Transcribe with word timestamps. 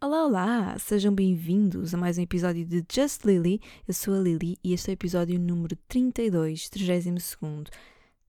Olá, 0.00 0.24
olá! 0.24 0.78
Sejam 0.78 1.12
bem-vindos 1.12 1.92
a 1.92 1.96
mais 1.96 2.16
um 2.18 2.22
episódio 2.22 2.64
de 2.64 2.84
Just 2.88 3.24
Lily. 3.24 3.60
Eu 3.86 3.92
sou 3.92 4.14
a 4.14 4.18
Lily 4.20 4.56
e 4.62 4.72
este 4.72 4.90
é 4.90 4.92
o 4.92 4.94
episódio 4.94 5.40
número 5.40 5.74
32, 5.88 6.68
32, 6.68 7.64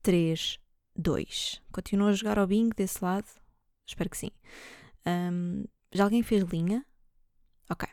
3, 0.02 0.58
2. 0.96 1.62
Continuam 1.70 2.10
a 2.10 2.12
jogar 2.12 2.40
ao 2.40 2.46
bingo 2.48 2.74
desse 2.74 3.04
lado? 3.04 3.28
Espero 3.86 4.10
que 4.10 4.18
sim. 4.18 4.32
Um, 5.06 5.64
já 5.92 6.02
alguém 6.02 6.24
fez 6.24 6.42
linha? 6.42 6.84
Ok. 7.70 7.88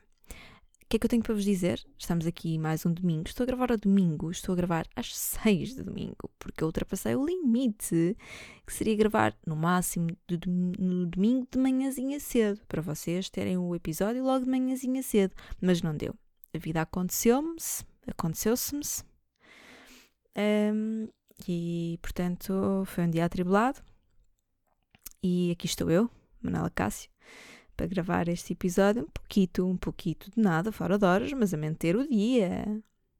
O 0.87 0.89
que 0.89 0.95
é 0.95 0.99
que 0.99 1.05
eu 1.05 1.09
tenho 1.09 1.21
para 1.21 1.33
vos 1.33 1.43
dizer? 1.43 1.85
Estamos 1.99 2.25
aqui 2.25 2.57
mais 2.57 2.85
um 2.85 2.93
domingo. 2.93 3.27
Estou 3.27 3.43
a 3.43 3.45
gravar 3.45 3.73
ao 3.73 3.77
domingo, 3.77 4.31
estou 4.31 4.53
a 4.53 4.55
gravar 4.55 4.87
às 4.95 5.13
6 5.17 5.75
de 5.75 5.83
domingo, 5.83 6.31
porque 6.39 6.63
eu 6.63 6.67
ultrapassei 6.67 7.13
o 7.13 7.25
limite, 7.25 8.15
que 8.65 8.73
seria 8.73 8.95
gravar 8.95 9.35
no 9.45 9.53
máximo 9.53 10.07
de, 10.25 10.39
no 10.47 11.05
domingo 11.07 11.45
de 11.51 11.59
manhãzinha 11.59 12.21
cedo, 12.21 12.61
para 12.69 12.81
vocês 12.81 13.29
terem 13.29 13.57
o 13.57 13.75
episódio 13.75 14.23
logo 14.23 14.45
de 14.45 14.49
manhãzinha 14.49 15.03
cedo. 15.03 15.35
Mas 15.59 15.81
não 15.81 15.93
deu. 15.93 16.15
A 16.53 16.57
vida 16.57 16.81
aconteceu-me, 16.81 17.57
aconteceu-se-me. 18.07 18.81
Um, 20.37 21.09
e, 21.45 21.99
portanto, 22.01 22.85
foi 22.85 23.03
um 23.03 23.09
dia 23.09 23.25
atribulado. 23.25 23.81
E 25.21 25.51
aqui 25.51 25.65
estou 25.65 25.91
eu, 25.91 26.09
Manuela 26.41 26.69
Cássio 26.69 27.09
para 27.77 27.85
gravar 27.85 28.27
este 28.27 28.53
episódio 28.53 29.03
um 29.03 29.09
pouquito, 29.09 29.65
um 29.65 29.77
pouquito 29.77 30.31
de 30.31 30.41
nada, 30.41 30.71
fora 30.71 30.97
de 30.97 31.05
horas, 31.05 31.31
mas 31.33 31.53
a 31.53 31.57
manter 31.57 31.95
o 31.95 32.07
dia. 32.07 32.65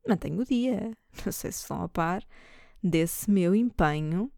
Mantenho 0.06 0.42
o 0.42 0.46
dia. 0.46 0.92
Não 1.24 1.32
sei 1.32 1.52
se 1.52 1.62
estão 1.62 1.84
a 1.84 1.88
par 1.88 2.24
desse 2.84 3.30
meu 3.30 3.54
empenho. 3.54 4.32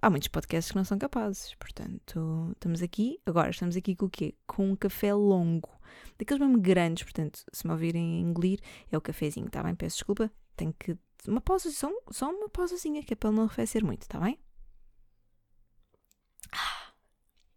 Há 0.00 0.08
muitos 0.08 0.28
podcasts 0.28 0.70
que 0.70 0.76
não 0.76 0.84
são 0.84 0.96
capazes, 0.96 1.54
portanto, 1.56 2.52
estamos 2.52 2.82
aqui. 2.82 3.18
Agora, 3.26 3.50
estamos 3.50 3.76
aqui 3.76 3.96
com 3.96 4.06
o 4.06 4.10
quê? 4.10 4.34
Com 4.46 4.70
um 4.70 4.76
café 4.76 5.12
longo, 5.12 5.70
daqueles 6.16 6.40
mesmo 6.40 6.60
grandes, 6.60 7.02
portanto, 7.02 7.42
se 7.52 7.66
me 7.66 7.72
ouvirem 7.72 8.20
engolir, 8.20 8.60
é 8.92 8.96
o 8.96 9.00
cafezinho, 9.00 9.46
está 9.46 9.60
bem? 9.62 9.74
Peço 9.74 9.96
desculpa, 9.96 10.30
tenho 10.56 10.72
que. 10.78 10.96
Uma 11.26 11.40
pausa, 11.40 11.70
só, 11.72 11.90
só 12.10 12.30
uma 12.30 12.48
pausazinha, 12.48 13.02
que 13.02 13.12
é 13.12 13.16
para 13.16 13.32
não 13.32 13.44
arrefecer 13.44 13.84
muito, 13.84 14.02
está 14.02 14.20
bem? 14.20 14.38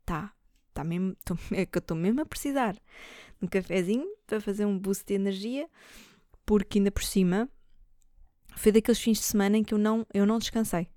Tá, 0.06 0.34
tá 0.74 0.84
mesmo, 0.84 1.16
tô, 1.26 1.36
é 1.52 1.66
que 1.66 1.78
eu 1.78 1.82
estou 1.82 1.98
mesmo 1.98 2.22
a 2.22 2.26
precisar 2.26 2.74
de 2.74 2.82
um 3.42 3.48
cafezinho 3.48 4.08
para 4.26 4.40
fazer 4.40 4.66
um 4.66 4.78
boost 4.78 5.06
de 5.06 5.14
energia, 5.14 5.68
porque 6.46 6.80
ainda 6.80 6.92
por 6.92 7.04
cima 7.04 7.50
foi 8.56 8.72
daqueles 8.72 9.00
fins 9.00 9.18
de 9.18 9.24
semana 9.24 9.58
em 9.58 9.64
que 9.64 9.74
eu 9.74 9.78
não, 9.78 10.06
eu 10.14 10.26
não 10.26 10.38
descansei. 10.38 10.88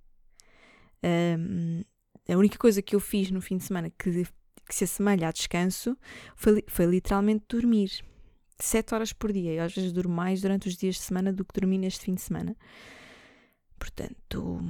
Um, 1.02 1.82
a 2.28 2.36
única 2.36 2.58
coisa 2.58 2.80
que 2.80 2.97
eu 2.97 3.00
fiz 3.00 3.30
no 3.30 3.41
fim 3.41 3.58
de 3.58 3.64
semana 3.64 3.91
que, 3.91 4.25
que 4.66 4.75
se 4.75 4.84
assemelha 4.84 5.28
a 5.28 5.32
descanso 5.32 5.97
foi, 6.34 6.64
foi 6.66 6.86
literalmente 6.86 7.44
dormir. 7.48 8.02
Sete 8.58 8.94
horas 8.94 9.12
por 9.12 9.32
dia. 9.32 9.52
Eu 9.52 9.64
às 9.64 9.75
vezes 9.75 9.92
durmo 9.92 10.14
mais 10.14 10.41
durante 10.41 10.69
os 10.69 10.77
dias 10.77 10.94
de 10.97 11.02
semana 11.02 11.32
do 11.32 11.44
que 11.44 11.58
dormi 11.58 11.77
neste 11.77 12.05
fim 12.05 12.14
de 12.14 12.22
semana. 12.22 12.56
Portanto, 13.78 14.60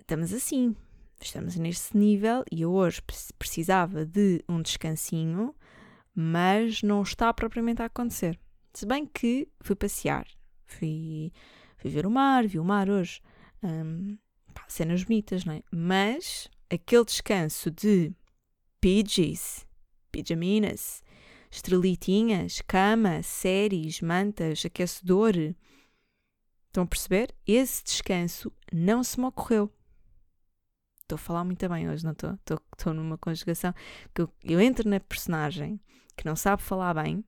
estamos 0.00 0.32
assim 0.32 0.76
estamos 1.20 1.56
neste 1.56 1.96
nível 1.96 2.44
e 2.50 2.62
eu 2.62 2.72
hoje 2.72 3.00
precisava 3.38 4.04
de 4.04 4.44
um 4.48 4.60
descansinho, 4.60 5.54
mas 6.14 6.82
não 6.82 7.02
está 7.02 7.32
propriamente 7.32 7.82
a 7.82 7.86
acontecer. 7.86 8.38
Se 8.74 8.86
bem 8.86 9.06
que 9.06 9.48
fui 9.60 9.74
passear, 9.74 10.26
fui, 10.64 11.32
fui 11.78 11.90
ver 11.90 12.06
o 12.06 12.10
mar, 12.10 12.46
vi 12.46 12.58
o 12.58 12.64
mar 12.64 12.90
hoje, 12.90 13.20
um, 13.62 14.16
pá, 14.52 14.64
cenas 14.68 15.02
bonitas, 15.04 15.44
não 15.44 15.54
é? 15.54 15.62
Mas 15.70 16.48
aquele 16.70 17.04
descanso 17.04 17.70
de 17.70 18.12
PJs, 18.80 19.66
pijaminas, 20.12 21.02
estrelitinhas, 21.50 22.60
cama, 22.66 23.22
séries, 23.22 24.00
mantas, 24.00 24.64
aquecedor. 24.64 25.34
Estão 26.66 26.84
a 26.84 26.86
perceber? 26.86 27.34
Esse 27.46 27.82
descanso 27.82 28.52
não 28.72 29.02
se 29.02 29.18
me 29.18 29.26
ocorreu 29.26 29.72
estou 31.06 31.16
a 31.16 31.18
falar 31.18 31.44
muito 31.44 31.66
bem 31.68 31.88
hoje, 31.88 32.04
não 32.04 32.12
estou? 32.12 32.38
Estou 32.76 32.92
numa 32.92 33.16
conjugação 33.16 33.72
que 34.12 34.22
eu, 34.22 34.30
eu, 34.44 34.60
entro 34.60 34.88
na 34.88 34.98
personagem 34.98 35.80
que 36.16 36.26
não 36.26 36.34
sabe 36.34 36.62
falar 36.62 36.94
bem, 36.94 37.24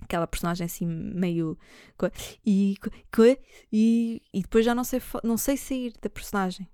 aquela 0.00 0.26
personagem 0.26 0.64
assim 0.64 0.86
meio. 0.86 1.56
E, 2.44 2.76
e, 3.72 4.22
e 4.32 4.42
depois 4.42 4.64
já 4.64 4.74
não 4.74 4.84
sei, 4.84 5.00
não 5.22 5.36
sei 5.36 5.56
sair 5.56 5.92
da 6.02 6.10
personagem. 6.10 6.68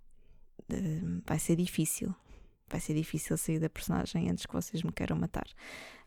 vai 1.27 1.39
ser 1.39 1.57
difícil. 1.57 2.15
Vai 2.69 2.81
ser 2.81 2.95
difícil 2.95 3.37
sair 3.37 3.61
da 3.61 3.69
personagem 3.69 4.31
antes 4.31 4.47
que 4.47 4.53
vocês 4.53 4.83
me 4.83 4.93
queiram 4.93 5.17
matar. 5.17 5.47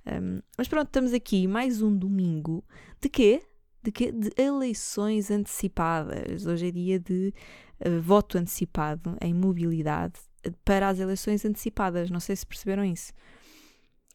Um, 0.05 0.41
mas 0.57 0.67
pronto, 0.67 0.87
estamos 0.87 1.13
aqui 1.13 1.47
mais 1.47 1.81
um 1.81 1.95
domingo. 1.95 2.63
De 2.99 3.09
quê? 3.09 3.43
De 3.87 3.91
quê? 3.93 4.11
De 4.11 4.33
eleições 4.35 5.31
antecipadas. 5.31 6.45
Hoje 6.45 6.67
é 6.67 6.71
dia 6.71 6.99
de 6.99 7.33
uh, 7.79 8.01
voto 8.01 8.37
antecipado 8.37 9.15
em 9.21 9.33
mobilidade 9.33 10.19
para 10.65 10.89
as 10.89 10.99
eleições 10.99 11.45
antecipadas. 11.45 12.09
Não 12.09 12.19
sei 12.19 12.35
se 12.35 12.45
perceberam 12.45 12.83
isso. 12.83 13.13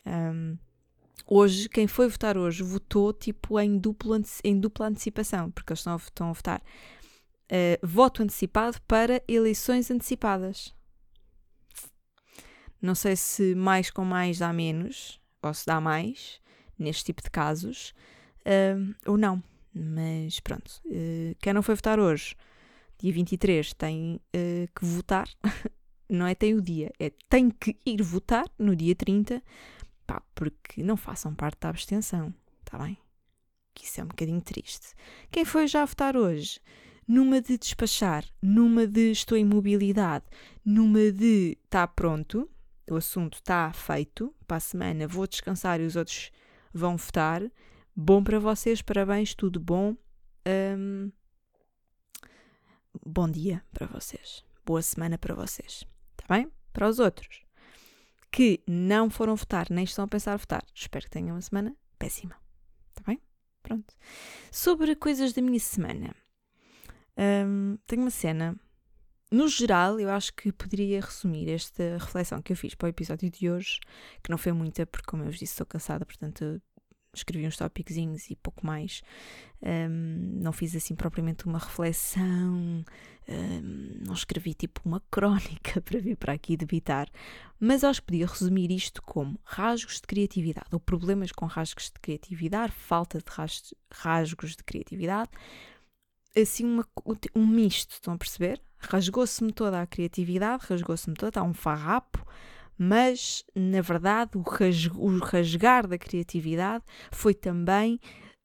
Um, 0.05 0.59
hoje, 1.27 1.71
quem 1.71 1.87
foi 1.87 2.07
votar 2.07 2.37
hoje 2.37 2.63
votou 2.63 3.15
tipo 3.15 3.59
em, 3.59 3.79
duplo, 3.79 4.15
em 4.45 4.61
dupla 4.61 4.89
antecipação, 4.89 5.51
porque 5.51 5.73
eles 5.73 5.81
estão 5.81 5.95
a, 5.95 5.97
estão 5.97 6.29
a 6.29 6.33
votar. 6.35 6.63
Uh, 7.51 7.87
voto 7.87 8.23
antecipado 8.23 8.77
para 8.83 9.23
eleições 9.27 9.91
antecipadas. 9.91 10.75
Não 12.79 12.95
sei 12.95 13.17
se 13.17 13.55
mais 13.55 13.91
com 13.91 14.05
mais 14.05 14.39
dá 14.39 14.53
menos, 14.53 15.19
ou 15.41 15.55
se 15.55 15.65
dá 15.65 15.81
mais, 15.81 16.43
neste 16.79 17.05
tipo 17.05 17.23
de 17.23 17.31
casos, 17.31 17.95
uh, 18.41 18.95
ou 19.11 19.17
não. 19.17 19.43
Mas 19.75 20.41
pronto, 20.41 20.83
uh, 20.87 21.35
quem 21.41 21.53
não 21.53 21.63
foi 21.63 21.75
votar 21.75 21.99
hoje 21.99 22.37
dia 23.03 23.13
23 23.13 23.75
tem 23.75 24.15
uh, 24.15 24.69
que 24.75 24.85
votar, 24.85 25.29
não 26.09 26.25
é 26.25 26.35
tem 26.37 26.55
o 26.55 26.63
dia, 26.63 26.93
é 27.01 27.11
tem 27.29 27.51
que 27.51 27.77
ir 27.85 28.01
votar 28.01 28.45
no 28.57 28.77
dia 28.77 28.95
30, 28.95 29.43
pá, 30.07 30.23
porque 30.35 30.83
não 30.85 30.97
façam 30.97 31.35
parte 31.35 31.59
da 31.61 31.71
abstenção, 31.71 32.33
está 32.65 32.79
bem? 32.79 32.97
Que 33.75 33.85
isso 33.85 34.01
é 34.01 34.05
um 34.05 34.09
bocadinho 34.09 34.41
triste. 34.41 34.95
Quem 35.33 35.45
foi 35.45 35.67
já 35.67 35.85
votar 35.85 36.17
hoje? 36.17 36.61
Numa 37.09 37.41
de 37.41 37.59
despachar, 37.59 38.25
numa 38.41 38.87
de 38.87 39.11
estou 39.11 39.37
em 39.37 39.45
mobilidade, 39.45 40.25
numa 40.65 41.11
de 41.11 41.59
está 41.65 41.89
pronto, 41.89 42.49
o 42.89 42.95
assunto 42.95 43.35
está 43.35 43.73
feito, 43.73 44.33
para 44.47 44.59
a 44.59 44.61
semana 44.61 45.09
vou 45.09 45.27
descansar 45.27 45.81
e 45.81 45.87
os 45.87 45.97
outros 45.97 46.31
vão 46.73 46.97
votar. 46.97 47.43
Bom 47.95 48.25
para 48.25 48.39
vocês, 48.41 48.81
parabéns, 48.81 49.35
tudo 49.35 49.61
bom. 49.61 49.95
Um, 50.49 51.13
bom 53.05 53.29
dia 53.29 53.63
para 53.71 53.87
vocês. 53.87 54.43
Boa 54.65 54.81
semana 54.81 55.19
para 55.19 55.35
vocês. 55.35 55.85
Está 56.19 56.35
bem? 56.35 56.51
Para 56.73 56.89
os 56.89 56.99
outros 56.99 57.43
que 58.31 58.63
não 58.67 59.11
foram 59.11 59.37
votar, 59.37 59.67
nem 59.69 59.85
estão 59.85 60.07
a 60.07 60.09
pensar 60.09 60.35
votar, 60.39 60.65
espero 60.75 61.05
que 61.05 61.11
tenham 61.11 61.37
uma 61.37 61.43
semana 61.43 61.77
péssima. 61.99 62.35
Está 62.89 63.03
bem? 63.07 63.21
Pronto. 63.63 63.95
Sobre 64.51 64.97
coisas 64.97 65.35
da 65.35 65.43
minha 65.43 65.61
semana. 65.61 66.17
Um, 67.47 67.77
tenho 67.87 68.01
uma 68.01 68.11
cena. 68.11 68.59
No 69.31 69.49
geral, 69.49 70.01
eu 70.01 70.09
acho 70.09 70.33
que 70.33 70.51
poderia 70.51 70.99
resumir 71.03 71.51
esta 71.51 71.99
reflexão 71.99 72.41
que 72.41 72.55
eu 72.55 72.57
fiz 72.57 72.75
para 72.75 72.87
o 72.87 72.89
episódio 72.89 73.31
de 73.31 73.51
hoje, 73.51 73.81
que 74.23 74.31
não 74.31 74.39
foi 74.39 74.53
muita, 74.53 74.87
porque, 74.87 75.07
como 75.07 75.25
eu 75.25 75.27
vos 75.27 75.39
disse, 75.39 75.53
estou 75.53 75.67
cansada, 75.67 76.07
portanto, 76.07 76.61
escrevi 77.15 77.47
uns 77.47 77.57
tópicos 77.57 77.97
e 77.97 78.37
pouco 78.37 78.67
mais. 78.67 79.03
Um, 79.63 80.41
não 80.41 80.53
fiz 80.53 80.75
assim 80.75 80.95
propriamente 80.95 81.47
uma 81.47 81.59
reflexão, 81.59 82.85
um, 83.29 84.05
não 84.05 84.15
escrevi 84.15 84.55
tipo 84.55 84.81
uma 84.85 85.01
crónica 85.11 85.81
para 85.83 86.01
vir 86.01 86.17
para 86.17 86.33
aqui 86.33 86.57
debitar, 86.57 87.09
mas 87.61 87.85
acho 87.85 88.01
que 88.01 88.07
podia 88.07 88.27
resumir 88.27 88.71
isto 88.71 89.03
como 89.03 89.39
rasgos 89.45 89.97
de 89.97 90.03
criatividade, 90.03 90.69
ou 90.73 90.81
problemas 90.81 91.31
com 91.31 91.47
rasgos 91.47 91.87
de 91.87 92.01
criatividade, 92.01 92.73
falta 92.73 93.19
de 93.19 93.25
rasgos 93.93 94.57
de 94.57 94.65
criatividade, 94.65 95.31
assim 96.37 96.65
uma, 96.65 96.87
um 97.35 97.47
misto, 97.47 97.93
estão 97.93 98.15
a 98.15 98.19
perceber? 98.19 98.61
Rasgou-se-me 98.79 99.53
toda 99.53 99.81
a 99.81 99.87
criatividade, 99.87 100.65
rasgou-se-me 100.69 101.15
toda, 101.15 101.39
há 101.39 101.43
um 101.45 101.55
farrapo, 101.55 102.27
mas 102.79 103.45
na 103.55 103.81
verdade 103.81 104.33
o, 104.37 104.45
o 104.97 105.19
rasgar 105.19 105.87
da 105.87 105.99
criatividade 105.99 106.85
foi 107.11 107.35
também 107.35 108.01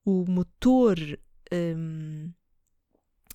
o 0.05 0.25
motor, 0.25 0.97
um, 1.51 2.31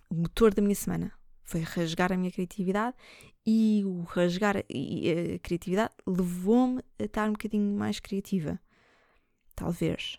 o 0.08 0.14
motor 0.14 0.54
da 0.54 0.62
minha 0.62 0.74
semana. 0.74 1.12
Foi 1.44 1.60
rasgar 1.60 2.12
a 2.12 2.16
minha 2.16 2.30
criatividade 2.30 2.96
e 3.44 3.82
o 3.84 4.02
rasgar 4.02 4.56
a, 4.56 4.60
a 4.60 5.38
criatividade 5.40 5.92
levou-me 6.06 6.82
a 6.98 7.04
estar 7.04 7.28
um 7.28 7.32
bocadinho 7.32 7.76
mais 7.76 8.00
criativa. 8.00 8.58
Talvez. 9.54 10.18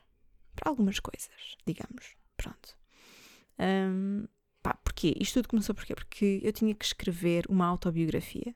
Para 0.55 0.69
algumas 0.69 0.99
coisas, 0.99 1.57
digamos. 1.65 2.15
Pronto. 2.37 2.77
Um, 3.59 4.27
pá? 4.61 4.77
Isto 5.19 5.39
tudo 5.39 5.49
começou 5.49 5.73
porquê? 5.75 5.95
Porque 5.95 6.39
eu 6.43 6.53
tinha 6.53 6.73
que 6.73 6.85
escrever 6.85 7.45
uma 7.49 7.65
autobiografia 7.65 8.55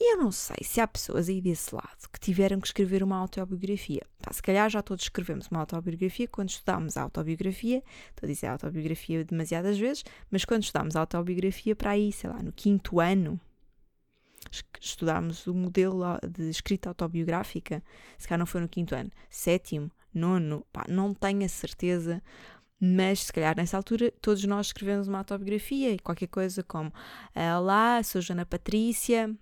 E 0.00 0.14
eu 0.14 0.18
não 0.18 0.32
sei 0.32 0.56
se 0.62 0.80
há 0.80 0.86
pessoas 0.86 1.28
aí 1.28 1.40
desse 1.40 1.74
lado 1.74 2.08
que 2.12 2.18
tiveram 2.18 2.60
que 2.60 2.66
escrever 2.66 3.02
uma 3.02 3.16
autobiografia. 3.16 4.02
Tá, 4.18 4.32
se 4.32 4.42
calhar 4.42 4.68
já 4.68 4.82
todos 4.82 5.04
escrevemos 5.04 5.46
uma 5.48 5.60
autobiografia 5.60 6.26
quando 6.26 6.50
estudámos 6.50 6.96
a 6.96 7.02
autobiografia, 7.02 7.82
estou 8.10 8.26
a 8.26 8.32
dizer 8.32 8.46
autobiografia 8.48 9.24
demasiadas 9.24 9.78
vezes, 9.78 10.04
mas 10.30 10.44
quando 10.44 10.64
estudámos 10.64 10.96
a 10.96 11.00
autobiografia 11.00 11.76
para 11.76 11.90
aí, 11.90 12.12
sei 12.12 12.30
lá, 12.30 12.42
no 12.42 12.52
quinto 12.52 12.98
ano, 12.98 13.40
estudámos 14.80 15.46
o 15.46 15.54
modelo 15.54 16.02
de 16.28 16.50
escrita 16.50 16.88
autobiográfica, 16.88 17.82
se 18.18 18.26
calhar 18.26 18.38
não 18.38 18.46
foi 18.46 18.60
no 18.60 18.68
quinto 18.68 18.94
ano, 18.94 19.10
sétimo, 19.30 19.90
nono, 20.12 20.66
pá, 20.72 20.84
não 20.88 21.14
tenho 21.14 21.44
a 21.44 21.48
certeza, 21.48 22.22
mas 22.80 23.24
se 23.24 23.32
calhar 23.32 23.56
nessa 23.56 23.76
altura 23.76 24.12
todos 24.20 24.42
nós 24.44 24.66
escrevemos 24.66 25.06
uma 25.06 25.18
autobiografia 25.18 25.92
e 25.92 25.98
qualquer 25.98 26.26
coisa 26.26 26.62
como 26.62 26.92
Olá, 27.56 28.02
sou 28.02 28.20
Joana 28.20 28.44
Patrícia, 28.44 29.32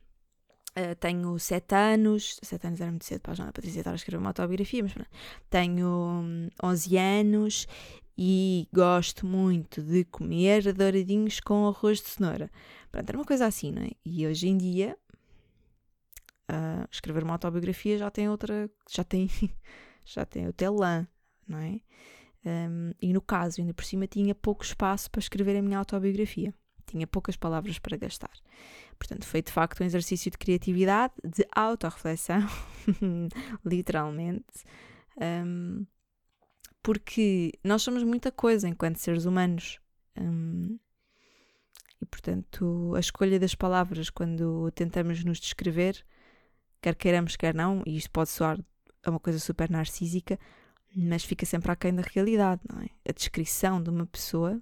Uh, 0.77 0.95
tenho 1.01 1.37
7 1.37 1.75
anos, 1.75 2.39
7 2.43 2.67
anos 2.69 2.81
era 2.81 2.91
muito 2.91 3.05
cedo 3.05 3.21
para 3.21 3.33
a 3.33 3.35
Joana 3.35 3.53
Patrícia 3.53 3.81
estar 3.81 3.91
a 3.91 3.97
escrever 3.97 4.19
uma 4.19 4.31
autobiografia, 4.31 4.83
mas 4.83 4.95
tenho 5.51 6.49
11 6.63 6.97
anos 6.97 7.67
e 8.17 8.69
gosto 8.73 9.27
muito 9.27 9.83
de 9.83 10.05
comer 10.05 10.73
douradinhos 10.73 11.41
com 11.41 11.67
arroz 11.67 12.01
de 12.01 12.09
cenoura. 12.09 12.51
Pronto, 12.93 13.09
era 13.09 13.19
uma 13.19 13.25
coisa 13.25 13.47
assim, 13.47 13.73
não 13.73 13.83
é? 13.83 13.91
E 14.05 14.27
hoje 14.27 14.47
em 14.47 14.57
dia, 14.57 14.97
uh, 16.51 16.87
escrever 16.91 17.25
uma 17.25 17.33
autobiografia 17.33 17.99
já 17.99 18.11
tem 18.11 18.29
outra, 18.29 18.71
já 18.89 19.03
tem, 19.03 19.29
já 20.05 20.25
tem 20.25 20.47
o 20.47 20.53
telã, 20.53 21.07
não 21.49 21.59
é? 21.59 21.81
Um, 22.45 22.93
e 23.01 23.13
no 23.13 23.21
caso, 23.21 23.61
ainda 23.61 23.75
por 23.75 23.85
cima, 23.85 24.07
tinha 24.07 24.35
pouco 24.35 24.65
espaço 24.65 25.11
para 25.11 25.21
escrever 25.21 25.57
a 25.57 25.63
minha 25.63 25.79
autobiografia. 25.79 26.55
Tinha 26.91 27.07
poucas 27.07 27.37
palavras 27.37 27.79
para 27.79 27.97
gastar. 27.97 28.33
Portanto, 28.99 29.25
foi 29.25 29.43
de 29.43 29.53
facto 29.53 29.81
um 29.83 29.87
exercício 29.87 30.31
de 30.31 30.37
criatividade, 30.37 31.15
de 31.25 31.47
autorreflexão, 31.55 32.47
literalmente, 33.65 34.65
um, 35.47 35.87
porque 36.83 37.53
nós 37.63 37.83
somos 37.83 38.03
muita 38.03 38.33
coisa 38.33 38.69
enquanto 38.69 38.97
seres 38.97 39.25
humanos. 39.25 39.79
Um, 40.19 40.79
e, 42.01 42.07
portanto, 42.07 42.93
a 42.97 43.01
escolha 43.01 43.39
das 43.39 43.55
palavras 43.55 44.11
quando 44.11 44.71
tentamos 44.73 45.23
nos 45.23 45.39
descrever, 45.39 46.05
quer 46.81 46.95
queiramos, 46.95 47.37
quer 47.37 47.55
não, 47.55 47.83
e 47.87 47.97
isto 47.97 48.11
pode 48.11 48.31
soar 48.31 48.59
a 49.05 49.11
uma 49.11 49.21
coisa 49.21 49.39
super 49.39 49.71
narcísica, 49.71 50.39
mas 50.95 51.25
fica 51.25 51.47
sempre 51.47 51.71
aquém 51.71 51.95
da 51.95 52.03
realidade, 52.03 52.63
não 52.69 52.83
é? 52.83 52.89
A 53.09 53.13
descrição 53.13 53.83
de 53.83 53.91
uma 53.91 54.07
pessoa 54.07 54.61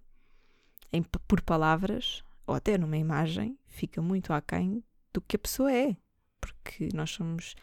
em, 0.92 1.02
por 1.02 1.40
palavras 1.42 2.22
ou 2.46 2.54
até 2.54 2.78
numa 2.78 2.96
imagem, 2.96 3.58
fica 3.66 4.00
muito 4.00 4.32
aquém 4.32 4.82
do 5.12 5.20
que 5.20 5.36
a 5.36 5.38
pessoa 5.38 5.72
é, 5.72 5.96
porque 6.40 6.88
nós 6.94 7.10
somos 7.10 7.54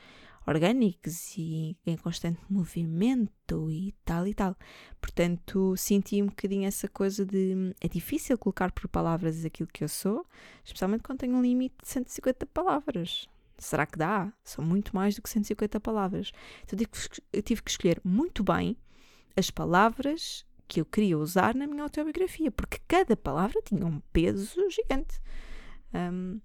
orgânicos 0.47 1.35
e 1.37 1.75
em 1.85 1.97
constante 1.97 2.39
movimento 2.49 3.71
e 3.71 3.93
tal 4.05 4.27
e 4.27 4.33
tal. 4.33 4.55
Portanto, 5.01 5.75
senti 5.75 6.21
um 6.21 6.27
bocadinho 6.27 6.67
essa 6.67 6.87
coisa 6.87 7.25
de 7.25 7.73
é 7.81 7.87
difícil 7.87 8.37
colocar 8.37 8.71
por 8.71 8.87
palavras 8.87 9.43
aquilo 9.43 9.69
que 9.71 9.83
eu 9.83 9.89
sou, 9.89 10.25
especialmente 10.63 11.03
quando 11.03 11.19
tenho 11.19 11.35
um 11.35 11.41
limite 11.41 11.75
de 11.81 11.87
150 11.87 12.45
palavras. 12.47 13.27
Será 13.57 13.85
que 13.85 13.97
dá? 13.97 14.31
São 14.43 14.63
muito 14.63 14.95
mais 14.95 15.15
do 15.15 15.21
que 15.21 15.29
150 15.29 15.79
palavras. 15.79 16.31
Então 16.63 16.77
eu 17.33 17.41
tive 17.41 17.63
que 17.63 17.71
escolher 17.71 17.99
muito 18.03 18.43
bem 18.43 18.77
as 19.35 19.49
palavras 19.49 20.45
que 20.67 20.81
eu 20.81 20.85
queria 20.85 21.17
usar 21.17 21.55
na 21.55 21.67
minha 21.67 21.83
autobiografia, 21.83 22.51
porque 22.51 22.79
cada 22.87 23.15
palavra 23.15 23.61
tinha 23.63 23.85
um 23.85 23.99
peso 24.11 24.59
gigante. 24.69 25.19
Um, 25.93 26.41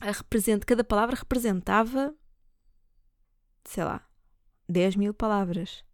represent, 0.00 0.64
cada 0.64 0.84
palavra 0.84 1.16
representava, 1.16 2.14
sei 3.64 3.84
lá, 3.84 4.06
10 4.68 4.96
mil 4.96 5.14
palavras. 5.14 5.84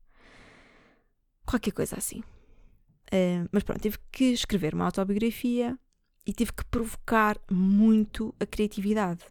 Qualquer 1.45 1.73
coisa 1.73 1.97
assim. 1.97 2.21
Uh, 3.09 3.49
mas 3.53 3.63
pronto, 3.63 3.81
tive 3.81 3.99
que 4.13 4.33
escrever 4.33 4.75
uma 4.75 4.85
autobiografia 4.85 5.79
e 6.27 6.33
tive 6.33 6.53
que 6.53 6.65
provocar 6.67 7.39
muito 7.51 8.35
a 8.39 8.47
criatividade. 8.47 9.25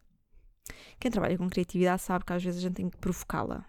Quem 1.00 1.12
trabalha 1.12 1.38
com 1.38 1.50
criatividade 1.50 2.02
sabe 2.02 2.26
que 2.26 2.34
às 2.34 2.44
vezes 2.44 2.60
a 2.60 2.68
gente 2.68 2.76
tem 2.76 2.90
que 2.90 2.98
provocá-la. 2.98 3.66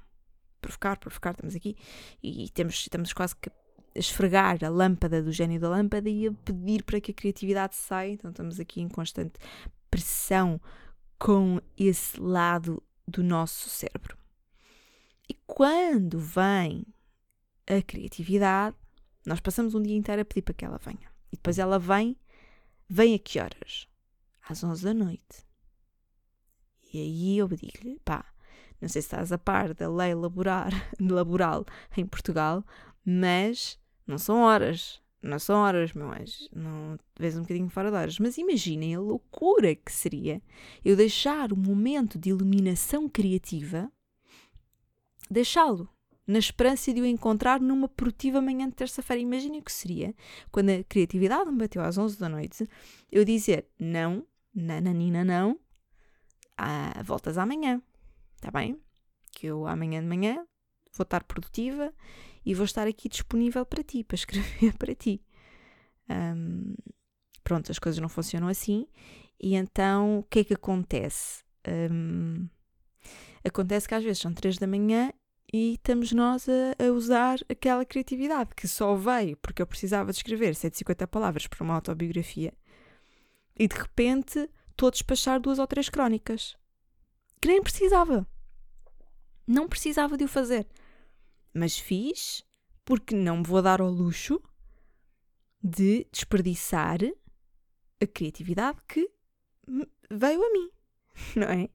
Provocar, 0.60 0.98
provocar, 0.98 1.32
estamos 1.32 1.54
aqui 1.54 1.76
e 2.22 2.48
temos, 2.50 2.74
estamos 2.74 3.12
quase 3.12 3.36
que 3.36 3.50
esfregar 3.98 4.62
a 4.64 4.68
lâmpada 4.68 5.22
do 5.22 5.32
gênio 5.32 5.60
da 5.60 5.68
lâmpada 5.68 6.08
e 6.08 6.28
a 6.28 6.32
pedir 6.32 6.82
para 6.82 7.00
que 7.00 7.10
a 7.10 7.14
criatividade 7.14 7.76
saia. 7.76 8.12
Então 8.12 8.30
estamos 8.30 8.60
aqui 8.60 8.80
em 8.80 8.88
constante 8.88 9.38
pressão 9.90 10.60
com 11.18 11.60
esse 11.76 12.20
lado 12.20 12.82
do 13.06 13.22
nosso 13.22 13.68
cérebro. 13.68 14.16
E 15.28 15.34
quando 15.46 16.18
vem 16.18 16.86
a 17.66 17.82
criatividade, 17.82 18.76
nós 19.26 19.40
passamos 19.40 19.74
um 19.74 19.82
dia 19.82 19.96
inteiro 19.96 20.22
a 20.22 20.24
pedir 20.24 20.42
para 20.42 20.54
que 20.54 20.64
ela 20.64 20.78
venha. 20.78 21.10
E 21.32 21.36
depois 21.36 21.58
ela 21.58 21.78
vem, 21.78 22.16
vem 22.88 23.14
a 23.14 23.18
que 23.18 23.38
horas? 23.38 23.88
Às 24.48 24.64
11 24.64 24.84
da 24.84 24.94
noite. 24.94 25.46
E 26.92 26.98
aí 26.98 27.38
eu 27.38 27.48
digo-lhe, 27.48 28.00
pá, 28.02 28.24
não 28.80 28.88
sei 28.88 29.02
se 29.02 29.06
estás 29.06 29.32
a 29.32 29.38
par 29.38 29.74
da 29.74 29.90
lei 29.90 30.14
laborar, 30.14 30.72
laboral 30.98 31.66
em 31.96 32.06
Portugal, 32.06 32.64
mas 33.04 33.78
não 34.08 34.16
são 34.16 34.40
horas. 34.40 35.00
Não 35.20 35.38
são 35.38 35.60
horas, 35.60 35.92
meu 35.92 36.10
anjo. 36.10 36.48
Não, 36.52 36.98
vês 37.18 37.36
um 37.36 37.42
bocadinho 37.42 37.68
fora 37.68 37.90
de 37.90 37.96
horas. 37.96 38.18
Mas 38.18 38.38
imaginem 38.38 38.94
a 38.94 39.00
loucura 39.00 39.74
que 39.74 39.92
seria 39.92 40.40
eu 40.84 40.96
deixar 40.96 41.52
o 41.52 41.56
momento 41.56 42.18
de 42.18 42.30
iluminação 42.30 43.08
criativa, 43.08 43.92
deixá-lo, 45.30 45.88
na 46.26 46.38
esperança 46.38 46.92
de 46.94 47.00
o 47.00 47.06
encontrar 47.06 47.60
numa 47.60 47.88
produtiva 47.88 48.40
manhã 48.40 48.68
de 48.68 48.76
terça-feira. 48.76 49.20
Imaginem 49.20 49.60
o 49.60 49.64
que 49.64 49.72
seria 49.72 50.14
quando 50.50 50.70
a 50.70 50.84
criatividade 50.84 51.50
me 51.50 51.58
bateu 51.58 51.82
às 51.82 51.98
11 51.98 52.18
da 52.18 52.28
noite, 52.28 52.66
eu 53.10 53.24
dizer 53.24 53.66
não, 53.78 54.24
nananina 54.54 55.24
não, 55.24 55.58
ah, 56.56 57.02
voltas 57.04 57.36
amanhã. 57.36 57.82
Está 58.36 58.50
bem? 58.50 58.80
Que 59.32 59.48
eu 59.48 59.66
amanhã 59.66 60.00
de 60.00 60.06
manhã 60.06 60.46
vou 60.92 61.02
estar 61.04 61.24
produtiva 61.24 61.92
e 62.44 62.54
vou 62.54 62.64
estar 62.64 62.86
aqui 62.86 63.08
disponível 63.08 63.64
para 63.64 63.82
ti, 63.82 64.04
para 64.04 64.14
escrever 64.16 64.76
para 64.76 64.94
ti. 64.94 65.20
Um, 66.08 66.74
pronto, 67.44 67.70
as 67.70 67.78
coisas 67.78 68.00
não 68.00 68.08
funcionam 68.08 68.48
assim 68.48 68.86
e 69.40 69.54
então 69.54 70.18
o 70.18 70.22
que 70.22 70.40
é 70.40 70.44
que 70.44 70.54
acontece? 70.54 71.44
Um, 71.66 72.48
acontece 73.44 73.86
que 73.86 73.94
às 73.94 74.02
vezes 74.02 74.18
são 74.20 74.32
três 74.32 74.58
da 74.58 74.66
manhã 74.66 75.12
e 75.52 75.74
estamos 75.74 76.12
nós 76.12 76.46
a, 76.48 76.84
a, 76.84 76.92
usar 76.92 77.38
aquela 77.48 77.84
criatividade 77.84 78.54
que 78.54 78.66
só 78.66 78.94
veio 78.94 79.36
porque 79.38 79.62
eu 79.62 79.66
precisava 79.66 80.10
de 80.10 80.18
escrever 80.18 80.54
150 80.54 81.06
palavras 81.06 81.46
para 81.46 81.62
uma 81.62 81.74
autobiografia 81.74 82.52
e 83.58 83.66
de 83.66 83.76
repente 83.76 84.48
estou 84.70 84.88
a 84.88 84.90
despachar 84.90 85.40
duas 85.40 85.58
ou 85.58 85.66
três 85.66 85.88
crónicas 85.88 86.56
que 87.40 87.48
nem 87.48 87.62
precisava. 87.62 88.26
Não 89.46 89.68
precisava 89.68 90.16
de 90.16 90.24
o 90.24 90.28
fazer 90.28 90.66
mas 91.54 91.78
fiz 91.78 92.44
porque 92.84 93.14
não 93.14 93.38
me 93.38 93.44
vou 93.44 93.60
dar 93.60 93.80
ao 93.80 93.90
luxo 93.90 94.40
de 95.62 96.06
desperdiçar 96.12 97.00
a 98.00 98.06
criatividade 98.06 98.78
que 98.86 99.10
veio 100.10 100.42
a 100.42 100.52
mim, 100.52 100.70
não 101.36 101.48
é? 101.48 101.68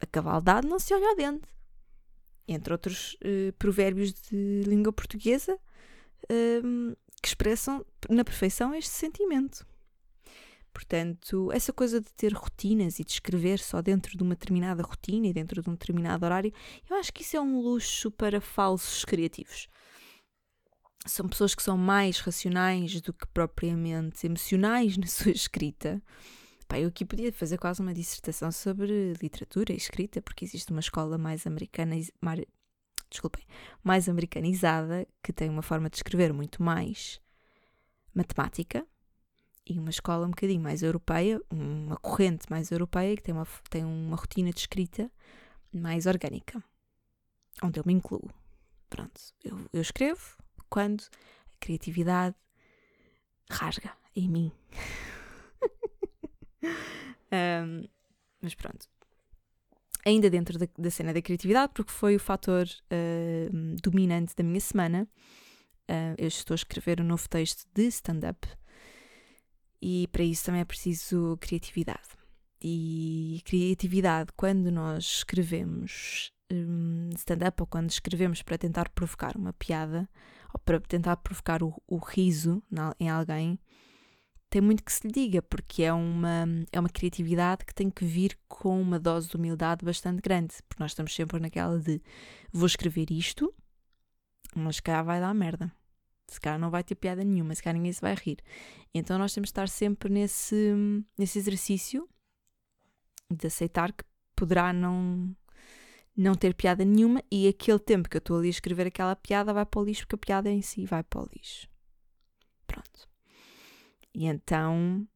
A 0.00 0.06
cavaldade 0.06 0.66
não 0.66 0.78
se 0.78 0.94
olha 0.94 1.10
a 1.10 1.14
dente. 1.14 1.48
Entre 2.46 2.72
outros 2.72 3.14
uh, 3.14 3.52
provérbios 3.58 4.12
de 4.12 4.62
língua 4.66 4.92
portuguesa 4.92 5.54
uh, 5.54 6.96
que 7.20 7.28
expressam 7.28 7.84
na 8.08 8.24
perfeição 8.24 8.74
este 8.74 8.90
sentimento. 8.90 9.66
Portanto, 10.74 11.52
essa 11.52 11.72
coisa 11.72 12.00
de 12.00 12.12
ter 12.12 12.32
rotinas 12.32 12.98
e 12.98 13.04
de 13.04 13.12
escrever 13.12 13.60
só 13.60 13.80
dentro 13.80 14.18
de 14.18 14.22
uma 14.24 14.34
determinada 14.34 14.82
rotina 14.82 15.28
e 15.28 15.32
dentro 15.32 15.62
de 15.62 15.70
um 15.70 15.74
determinado 15.74 16.24
horário, 16.26 16.52
eu 16.90 16.96
acho 16.96 17.12
que 17.12 17.22
isso 17.22 17.36
é 17.36 17.40
um 17.40 17.60
luxo 17.60 18.10
para 18.10 18.40
falsos 18.40 19.04
criativos. 19.04 19.68
São 21.06 21.28
pessoas 21.28 21.54
que 21.54 21.62
são 21.62 21.78
mais 21.78 22.18
racionais 22.18 23.00
do 23.00 23.12
que 23.12 23.26
propriamente 23.28 24.26
emocionais 24.26 24.96
na 24.98 25.06
sua 25.06 25.30
escrita. 25.30 26.02
Pá, 26.66 26.80
eu 26.80 26.88
aqui 26.88 27.04
podia 27.04 27.32
fazer 27.32 27.56
quase 27.56 27.80
uma 27.80 27.94
dissertação 27.94 28.50
sobre 28.50 29.12
literatura 29.22 29.72
e 29.72 29.76
escrita, 29.76 30.20
porque 30.20 30.44
existe 30.44 30.72
uma 30.72 30.80
escola 30.80 31.16
mais 31.16 31.46
americana, 31.46 31.94
mais, 32.20 32.40
desculpem, 33.08 33.44
mais 33.82 34.08
americanizada, 34.08 35.06
que 35.22 35.32
tem 35.32 35.48
uma 35.48 35.62
forma 35.62 35.88
de 35.88 35.98
escrever 35.98 36.32
muito 36.32 36.62
mais 36.64 37.20
matemática, 38.12 38.84
e 39.66 39.78
uma 39.78 39.90
escola 39.90 40.26
um 40.26 40.30
bocadinho 40.30 40.60
mais 40.60 40.82
europeia, 40.82 41.40
uma 41.50 41.96
corrente 41.96 42.46
mais 42.50 42.70
europeia, 42.70 43.16
que 43.16 43.22
tem 43.22 43.34
uma, 43.34 43.46
tem 43.70 43.84
uma 43.84 44.16
rotina 44.16 44.50
de 44.50 44.60
escrita 44.60 45.10
mais 45.72 46.06
orgânica, 46.06 46.62
onde 47.62 47.80
eu 47.80 47.84
me 47.86 47.94
incluo. 47.94 48.30
Pronto, 48.90 49.20
eu, 49.42 49.58
eu 49.72 49.80
escrevo 49.80 50.36
quando 50.68 51.02
a 51.52 51.56
criatividade 51.58 52.36
rasga 53.50 53.92
em 54.14 54.28
mim. 54.28 54.52
um, 56.62 57.88
mas 58.42 58.54
pronto. 58.54 58.86
ainda 60.04 60.28
dentro 60.28 60.58
da, 60.58 60.68
da, 60.78 60.90
cena 60.90 61.14
da 61.14 61.22
criatividade, 61.22 61.72
porque 61.74 61.90
foi 61.90 62.16
o 62.16 62.20
fator 62.20 62.66
uh, 62.66 63.76
dominante 63.82 64.34
da 64.36 64.44
minha 64.44 64.60
semana. 64.60 65.08
Uh, 65.90 66.14
eu 66.18 66.28
estou 66.28 66.54
a 66.54 66.56
escrever 66.56 67.00
um 67.00 67.04
novo 67.04 67.28
texto 67.28 67.66
de 67.74 67.86
stand-up 67.88 68.46
e 69.86 70.08
para 70.08 70.24
isso 70.24 70.46
também 70.46 70.62
é 70.62 70.64
preciso 70.64 71.36
criatividade. 71.38 72.08
E 72.58 73.42
criatividade, 73.44 74.30
quando 74.34 74.72
nós 74.72 75.04
escrevemos 75.04 76.32
um, 76.50 77.10
stand-up 77.14 77.60
ou 77.60 77.66
quando 77.66 77.90
escrevemos 77.90 78.40
para 78.40 78.56
tentar 78.56 78.88
provocar 78.88 79.36
uma 79.36 79.52
piada 79.52 80.08
ou 80.54 80.58
para 80.58 80.80
tentar 80.80 81.18
provocar 81.18 81.62
o, 81.62 81.74
o 81.86 81.98
riso 81.98 82.62
na, 82.70 82.96
em 82.98 83.10
alguém, 83.10 83.58
tem 84.48 84.62
muito 84.62 84.82
que 84.82 84.90
se 84.90 85.06
lhe 85.06 85.12
diga, 85.12 85.42
porque 85.42 85.82
é 85.82 85.92
uma, 85.92 86.46
é 86.72 86.80
uma 86.80 86.88
criatividade 86.88 87.66
que 87.66 87.74
tem 87.74 87.90
que 87.90 88.06
vir 88.06 88.38
com 88.48 88.80
uma 88.80 88.98
dose 88.98 89.28
de 89.28 89.36
humildade 89.36 89.84
bastante 89.84 90.22
grande, 90.22 90.54
porque 90.66 90.82
nós 90.82 90.92
estamos 90.92 91.14
sempre 91.14 91.38
naquela 91.38 91.78
de 91.78 92.00
vou 92.50 92.66
escrever 92.66 93.10
isto, 93.10 93.52
mas 94.56 94.80
cá 94.80 95.02
vai 95.02 95.20
dar 95.20 95.34
merda. 95.34 95.70
Se 96.28 96.40
calhar 96.40 96.58
não 96.58 96.70
vai 96.70 96.82
ter 96.82 96.94
piada 96.94 97.22
nenhuma, 97.22 97.54
se 97.54 97.62
calhar 97.62 97.76
ninguém 97.76 97.92
se 97.92 98.00
vai 98.00 98.14
rir. 98.14 98.38
Então 98.94 99.18
nós 99.18 99.32
temos 99.32 99.48
de 99.48 99.52
estar 99.52 99.68
sempre 99.68 100.08
nesse, 100.08 100.72
nesse 101.18 101.38
exercício 101.38 102.08
de 103.30 103.46
aceitar 103.46 103.92
que 103.92 104.04
poderá 104.34 104.72
não, 104.72 105.34
não 106.16 106.34
ter 106.34 106.54
piada 106.54 106.84
nenhuma 106.84 107.22
e 107.30 107.48
aquele 107.48 107.78
tempo 107.78 108.08
que 108.08 108.16
eu 108.16 108.20
estou 108.20 108.38
ali 108.38 108.48
a 108.48 108.50
escrever 108.50 108.86
aquela 108.86 109.16
piada 109.16 109.52
vai 109.52 109.66
para 109.66 109.80
o 109.80 109.84
lixo 109.84 110.02
porque 110.02 110.14
a 110.14 110.18
piada 110.18 110.50
em 110.50 110.62
si 110.62 110.84
vai 110.86 111.02
para 111.02 111.22
o 111.22 111.28
lixo. 111.34 111.68
Pronto. 112.66 113.08
E 114.14 114.26
então, 114.26 115.06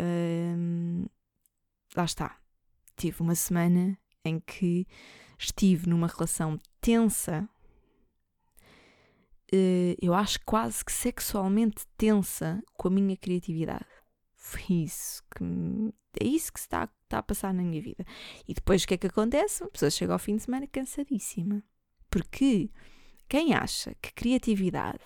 hum, 0.00 1.06
lá 1.96 2.04
está. 2.04 2.38
Tive 2.96 3.22
uma 3.22 3.34
semana 3.34 3.98
em 4.24 4.40
que 4.40 4.86
estive 5.38 5.88
numa 5.88 6.06
relação 6.06 6.60
tensa, 6.80 7.48
eu 10.00 10.14
acho 10.14 10.38
quase 10.44 10.84
que 10.84 10.92
sexualmente 10.92 11.86
tensa 11.96 12.62
com 12.74 12.88
a 12.88 12.90
minha 12.90 13.16
criatividade. 13.16 13.86
Foi 14.36 14.62
isso 14.84 15.22
que 15.36 15.44
é 16.20 16.24
isso 16.24 16.52
que 16.52 16.58
está, 16.58 16.88
está 17.04 17.18
a 17.18 17.22
passar 17.22 17.54
na 17.54 17.62
minha 17.62 17.80
vida. 17.80 18.04
E 18.48 18.54
depois 18.54 18.82
o 18.82 18.88
que 18.88 18.94
é 18.94 18.96
que 18.96 19.06
acontece? 19.06 19.62
A 19.62 19.68
pessoa 19.68 19.90
chega 19.90 20.12
ao 20.12 20.18
fim 20.18 20.36
de 20.36 20.42
semana 20.42 20.66
cansadíssima. 20.66 21.62
Porque 22.10 22.70
quem 23.28 23.54
acha 23.54 23.94
que 24.02 24.12
criatividade 24.12 25.04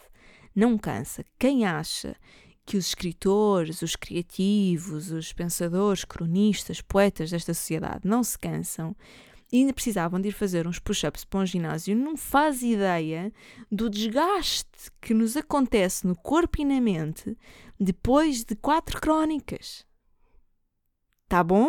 não 0.55 0.79
cansa, 0.79 1.25
quem 1.39 1.67
acha 1.67 2.17
que 2.65 2.79
os 2.79 2.87
escritores, 2.87 3.83
os 3.83 3.95
criativos, 3.95 5.11
os 5.11 5.33
pensadores, 5.33 6.05
cronistas, 6.05 6.81
poetas 6.81 7.31
desta 7.31 7.53
sociedade 7.53 8.09
não 8.09 8.25
se 8.25 8.39
cansam 8.39 8.97
e 9.53 9.59
ainda 9.59 9.73
precisavam 9.73 10.21
de 10.21 10.29
ir 10.29 10.33
fazer 10.33 10.67
uns 10.67 10.79
push-ups 10.79 11.25
para 11.25 11.41
um 11.41 11.47
ginásio, 11.47 11.97
não 11.97 12.17
faz 12.17 12.63
ideia 12.63 13.33
do 13.71 13.89
desgaste 13.89 14.91
que 15.01 15.15
nos 15.15 15.37
acontece 15.37 16.07
no 16.07 16.17
corpo 16.17 16.61
e 16.61 16.65
na 16.65 16.81
mente 16.81 17.37
depois 17.79 18.45
de 18.45 18.57
quatro 18.57 19.01
crónicas. 19.01 19.87
Tá 21.29 21.43
bom? 21.43 21.69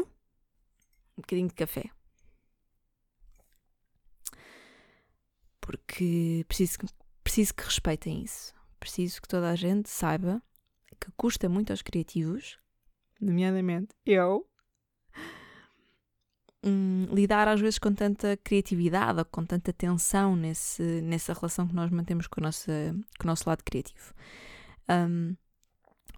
Um 1.18 1.22
bocadinho 1.22 1.48
de 1.48 1.54
café. 1.54 1.90
Porque 5.62 6.46
preciso, 6.48 6.78
preciso 7.24 7.54
que 7.54 7.64
respeitem 7.64 8.24
isso. 8.24 8.54
Preciso 8.80 9.22
que 9.22 9.28
toda 9.28 9.50
a 9.50 9.56
gente 9.56 9.90
saiba 9.90 10.42
que 11.00 11.12
custa 11.18 11.50
muito 11.50 11.72
aos 11.72 11.82
criativos, 11.82 12.58
nomeadamente 13.20 13.94
eu, 14.06 14.48
um, 16.66 17.08
lidar 17.14 17.48
às 17.48 17.62
vezes 17.62 17.78
com 17.78 17.94
tanta 17.94 18.36
criatividade 18.38 19.20
ou 19.20 19.26
com 19.26 19.46
tanta 19.46 19.72
tensão 19.72 20.36
nesse, 20.36 20.82
nessa 21.02 21.34
relação 21.34 21.68
que 21.68 21.76
nós 21.76 21.92
mantemos 21.92 22.26
com, 22.28 22.42
com 22.42 23.24
o 23.24 23.28
nosso 23.28 23.48
lado 23.48 23.64
criativo. 23.64 24.14
Um, 24.90 25.36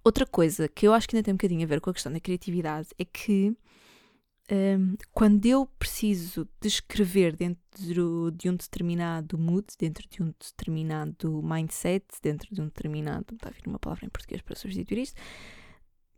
outra 0.02 0.26
coisa 0.26 0.68
que 0.68 0.86
eu 0.86 0.94
acho 0.94 1.06
que 1.06 1.14
ainda 1.16 1.24
tem 1.24 1.34
um 1.34 1.36
bocadinho 1.36 1.64
a 1.64 1.66
ver 1.66 1.80
com 1.80 1.90
a 1.90 1.94
questão 1.94 2.12
da 2.12 2.20
criatividade 2.20 2.88
é 2.98 3.04
que 3.04 3.54
um, 4.50 4.96
quando 5.12 5.44
eu 5.44 5.66
preciso 5.78 6.48
de 6.58 6.68
escrever 6.68 7.36
dentro 7.36 8.32
de 8.32 8.48
um 8.48 8.56
determinado 8.56 9.36
mood, 9.36 9.66
dentro 9.78 10.08
de 10.08 10.22
um 10.22 10.32
determinado 10.40 11.42
mindset, 11.42 12.06
dentro 12.22 12.54
de 12.54 12.60
um 12.62 12.64
determinado. 12.64 13.34
Está 13.34 13.50
a 13.50 13.52
vir 13.52 13.66
uma 13.66 13.78
palavra 13.78 14.06
em 14.06 14.08
português 14.08 14.40
para 14.40 14.56
substituir 14.56 15.02
isto. 15.02 15.20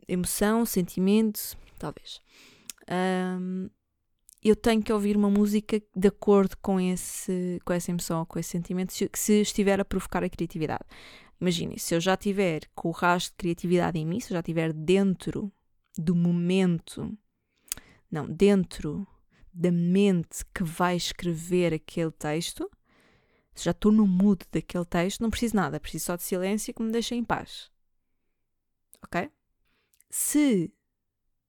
Emoção, 0.07 0.65
sentimento, 0.65 1.57
talvez. 1.77 2.21
Um, 2.89 3.69
eu 4.43 4.55
tenho 4.55 4.81
que 4.81 4.91
ouvir 4.91 5.15
uma 5.15 5.29
música 5.29 5.81
de 5.95 6.07
acordo 6.07 6.57
com, 6.57 6.79
esse, 6.79 7.59
com 7.63 7.73
essa 7.73 7.91
emoção, 7.91 8.25
com 8.25 8.39
esse 8.39 8.49
sentimento, 8.49 8.91
se, 8.91 9.09
se 9.13 9.41
estiver 9.41 9.79
a 9.79 9.85
provocar 9.85 10.23
a 10.23 10.29
criatividade. 10.29 10.83
Imagine, 11.39 11.79
se 11.79 11.95
eu 11.95 11.99
já 11.99 12.17
tiver 12.17 12.61
com 12.73 12.89
o 12.89 12.91
rastro 12.91 13.33
de 13.33 13.37
criatividade 13.37 13.99
em 13.99 14.05
mim, 14.05 14.19
se 14.19 14.31
eu 14.31 14.35
já 14.35 14.39
estiver 14.39 14.73
dentro 14.73 15.51
do 15.97 16.15
momento 16.15 17.15
não, 18.11 18.27
dentro 18.27 19.07
da 19.53 19.71
mente 19.71 20.45
que 20.53 20.63
vai 20.63 20.95
escrever 20.95 21.73
aquele 21.73 22.11
texto, 22.11 22.69
se 23.53 23.65
já 23.65 23.71
estou 23.71 23.91
no 23.91 24.05
mood 24.05 24.45
daquele 24.51 24.85
texto, 24.85 25.21
não 25.21 25.29
preciso 25.29 25.55
nada, 25.55 25.79
preciso 25.79 26.05
só 26.05 26.15
de 26.15 26.23
silêncio 26.23 26.73
que 26.73 26.83
me 26.83 26.91
deixe 26.91 27.15
em 27.15 27.23
paz. 27.23 27.71
Ok? 29.03 29.29
Se 30.09 30.73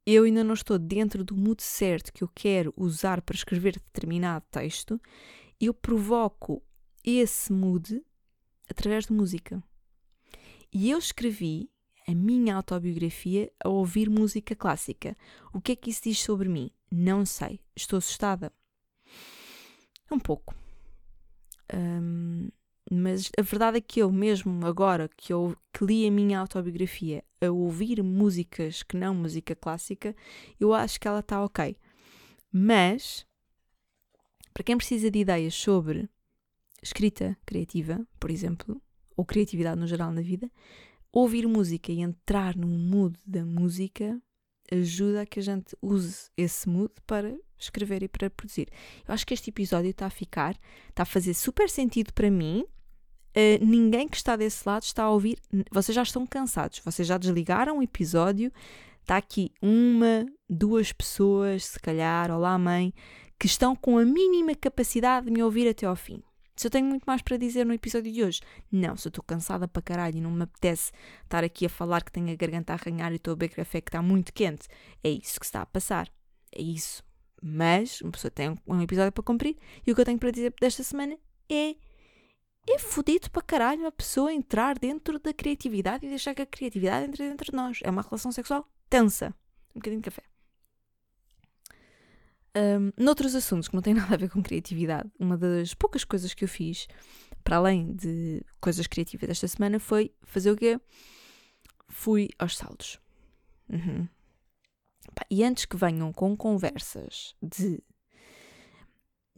eu 0.07 0.25
ainda 0.25 0.43
não 0.43 0.55
estou 0.55 0.79
dentro 0.79 1.25
do 1.25 1.37
mood 1.37 1.63
certo 1.63 2.13
que 2.13 2.25
eu 2.25 2.31
quero 2.35 2.73
usar 2.77 3.23
para 3.23 3.37
escrever 3.37 3.75
determinado 3.75 4.45
texto, 4.51 5.01
eu 5.61 5.73
provoco 5.73 6.63
esse 7.05 7.53
mood 7.53 8.05
através 8.69 9.07
de 9.07 9.13
música. 9.13 9.63
E 10.73 10.91
eu 10.91 10.99
escrevi 10.99 11.71
a 12.07 12.15
minha 12.15 12.57
autobiografia 12.57 13.53
a 13.63 13.69
ouvir 13.69 14.11
música 14.11 14.57
clássica. 14.57 15.17
O 15.53 15.61
que 15.61 15.73
é 15.73 15.77
que 15.77 15.91
isso 15.91 16.03
diz 16.05 16.19
sobre 16.19 16.49
mim? 16.49 16.71
Não 16.91 17.25
sei. 17.25 17.61
Estou 17.77 17.99
assustada. 17.99 18.53
Um 20.11 20.19
pouco. 20.19 20.55
Um, 21.73 22.49
mas 22.91 23.31
a 23.39 23.43
verdade 23.43 23.79
é 23.79 23.81
que 23.81 24.01
eu, 24.01 24.11
mesmo 24.11 24.67
agora 24.67 25.09
que 25.17 25.33
eu 25.33 25.57
que 25.73 25.85
li 25.85 26.07
a 26.07 26.11
minha 26.11 26.41
autobiografia 26.41 27.25
a 27.43 27.51
ouvir 27.51 28.03
músicas 28.03 28.83
que 28.83 28.97
não 28.97 29.15
música 29.15 29.55
clássica, 29.55 30.15
eu 30.59 30.73
acho 30.73 31.01
que 31.01 31.09
ela 31.09 31.21
está 31.21 31.45
ok. 31.45 31.77
Mas, 32.51 33.27
para 34.55 34.63
quem 34.63 34.77
precisa 34.77 35.11
de 35.11 35.19
ideias 35.19 35.55
sobre 35.55 36.09
escrita 36.83 37.37
criativa, 37.45 38.07
por 38.19 38.31
exemplo, 38.31 38.81
ou 39.17 39.25
criatividade 39.25 39.81
no 39.81 39.87
geral 39.87 40.13
na 40.13 40.21
vida, 40.21 40.51
ouvir 41.13 41.47
música 41.47 41.93
e 41.93 42.01
entrar 42.01 42.57
no 42.57 42.67
mood 42.67 43.19
da 43.27 43.45
música 43.45 44.21
ajuda 44.71 45.23
a 45.23 45.27
que 45.27 45.39
a 45.39 45.43
gente 45.43 45.77
use 45.83 46.31
esse 46.37 46.69
mood 46.69 46.93
para 47.07 47.37
escrever 47.59 48.03
e 48.03 48.09
para 48.09 48.31
produzir. 48.31 48.69
Eu 49.07 49.15
acho 49.15 49.27
que 49.27 49.35
este 49.35 49.51
episódio 49.51 49.91
está 49.91 50.07
a 50.07 50.11
ficar, 50.11 50.59
está 50.89 51.03
a 51.03 51.07
fazer 51.07 51.35
super 51.35 51.69
sentido 51.69 52.13
para 52.13 52.31
mim. 52.31 52.65
Uh, 53.33 53.65
ninguém 53.65 54.07
que 54.07 54.17
está 54.17 54.37
desse 54.37 54.67
lado 54.69 54.83
está 54.83 55.05
a 55.05 55.11
ouvir. 55.11 55.39
Vocês 55.71 55.95
já 55.95 56.03
estão 56.03 56.27
cansados, 56.27 56.81
vocês 56.85 57.09
já 57.09 57.17
desligaram 57.17 57.79
o 57.79 57.83
episódio. 57.83 58.53
Está 59.01 59.17
aqui 59.17 59.51
uma, 59.61 60.27
duas 60.49 60.93
pessoas, 60.93 61.65
se 61.65 61.81
calhar, 61.81 62.31
olá 62.31 62.57
mãe, 62.57 62.95
que 63.39 63.47
estão 63.47 63.75
com 63.75 63.99
a 63.99 64.05
mínima 64.05 64.55
capacidade 64.55 65.27
de 65.27 65.33
me 65.33 65.43
ouvir 65.43 65.69
até 65.69 65.87
ao 65.87 65.97
fim. 65.97 66.23
Se 66.55 66.67
eu 66.67 66.71
tenho 66.71 66.87
muito 66.87 67.05
mais 67.05 67.23
para 67.23 67.37
dizer 67.37 67.65
no 67.65 67.73
episódio 67.73 68.13
de 68.13 68.23
hoje, 68.23 68.41
não, 68.71 68.97
se 68.97 69.09
eu 69.09 69.11
estou 69.11 69.25
cansada 69.25 69.67
para 69.67 69.83
caralho 69.83 70.19
e 70.19 70.21
não 70.21 70.31
me 70.31 70.43
apetece 70.43 70.93
estar 71.25 71.43
aqui 71.43 71.67
a 71.67 71.69
falar 71.69 72.05
que 72.05 72.13
tenho 72.13 72.31
a 72.31 72.37
garganta 72.37 72.73
a 72.73 72.77
arranhar 72.77 73.11
e 73.11 73.17
estou 73.17 73.33
a 73.33 73.37
beber 73.37 73.57
café 73.57 73.81
que 73.81 73.89
está 73.89 74.03
muito 74.03 74.33
quente, 74.33 74.69
é 75.03 75.09
isso 75.09 75.41
que 75.41 75.47
está 75.47 75.63
a 75.63 75.67
passar. 75.67 76.09
É 76.55 76.63
isso. 76.63 77.03
Mas 77.43 78.01
uma 78.03 78.13
pessoa 78.13 78.31
tem 78.31 78.57
um 78.67 78.81
episódio 78.81 79.11
para 79.11 79.25
cumprir 79.25 79.57
e 79.85 79.91
o 79.91 79.95
que 79.95 80.01
eu 80.01 80.05
tenho 80.05 80.19
para 80.19 80.31
dizer 80.31 80.55
desta 80.61 80.83
semana 80.83 81.17
é. 81.51 81.75
É 82.69 82.79
fodido 82.79 83.31
para 83.31 83.43
caralho 83.43 83.87
a 83.87 83.93
pessoa 83.93 84.33
entrar 84.33 84.79
dentro 84.79 85.19
da 85.19 85.33
criatividade 85.33 86.07
e 86.07 86.09
deixar 86.09 86.35
que 86.35 86.43
a 86.43 86.47
criatividade 86.47 87.07
entre 87.07 87.29
dentro 87.29 87.51
de 87.51 87.57
nós. 87.57 87.81
É 87.83 87.91
uma 87.91 88.03
relação 88.03 88.31
sexual 88.31 88.69
tensa. 88.89 89.35
Um 89.75 89.81
bocadinho 89.81 90.01
de 90.01 90.11
café. 90.11 90.23
Um, 92.55 92.93
noutros 93.03 93.35
assuntos 93.35 93.69
que 93.69 93.75
não 93.75 93.83
têm 93.83 93.95
nada 93.95 94.15
a 94.15 94.19
ver 94.19 94.31
com 94.31 94.43
criatividade, 94.43 95.11
uma 95.19 95.39
das 95.39 95.75
poucas 95.75 96.05
coisas 96.05 96.35
que 96.35 96.45
eu 96.45 96.49
fiz, 96.49 96.87
para 97.43 97.57
além 97.57 97.95
de 97.95 98.45
coisas 98.61 98.87
criativas 98.87 99.27
desta 99.27 99.49
semana, 99.49 99.81
foi 99.81 100.15
fazer 100.23 100.51
o 100.51 100.57
quê? 100.57 100.79
Fui 101.89 102.29
aos 102.39 102.57
saldos. 102.57 103.01
Uhum. 103.69 104.07
E 105.31 105.43
antes 105.43 105.65
que 105.65 105.77
venham 105.77 106.13
com 106.13 106.37
conversas 106.37 107.35
de 107.43 107.83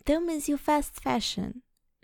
então, 0.07 0.21
mas 0.26 0.47
eu 0.50 0.59
fast 0.59 1.00
fashion, 1.00 1.50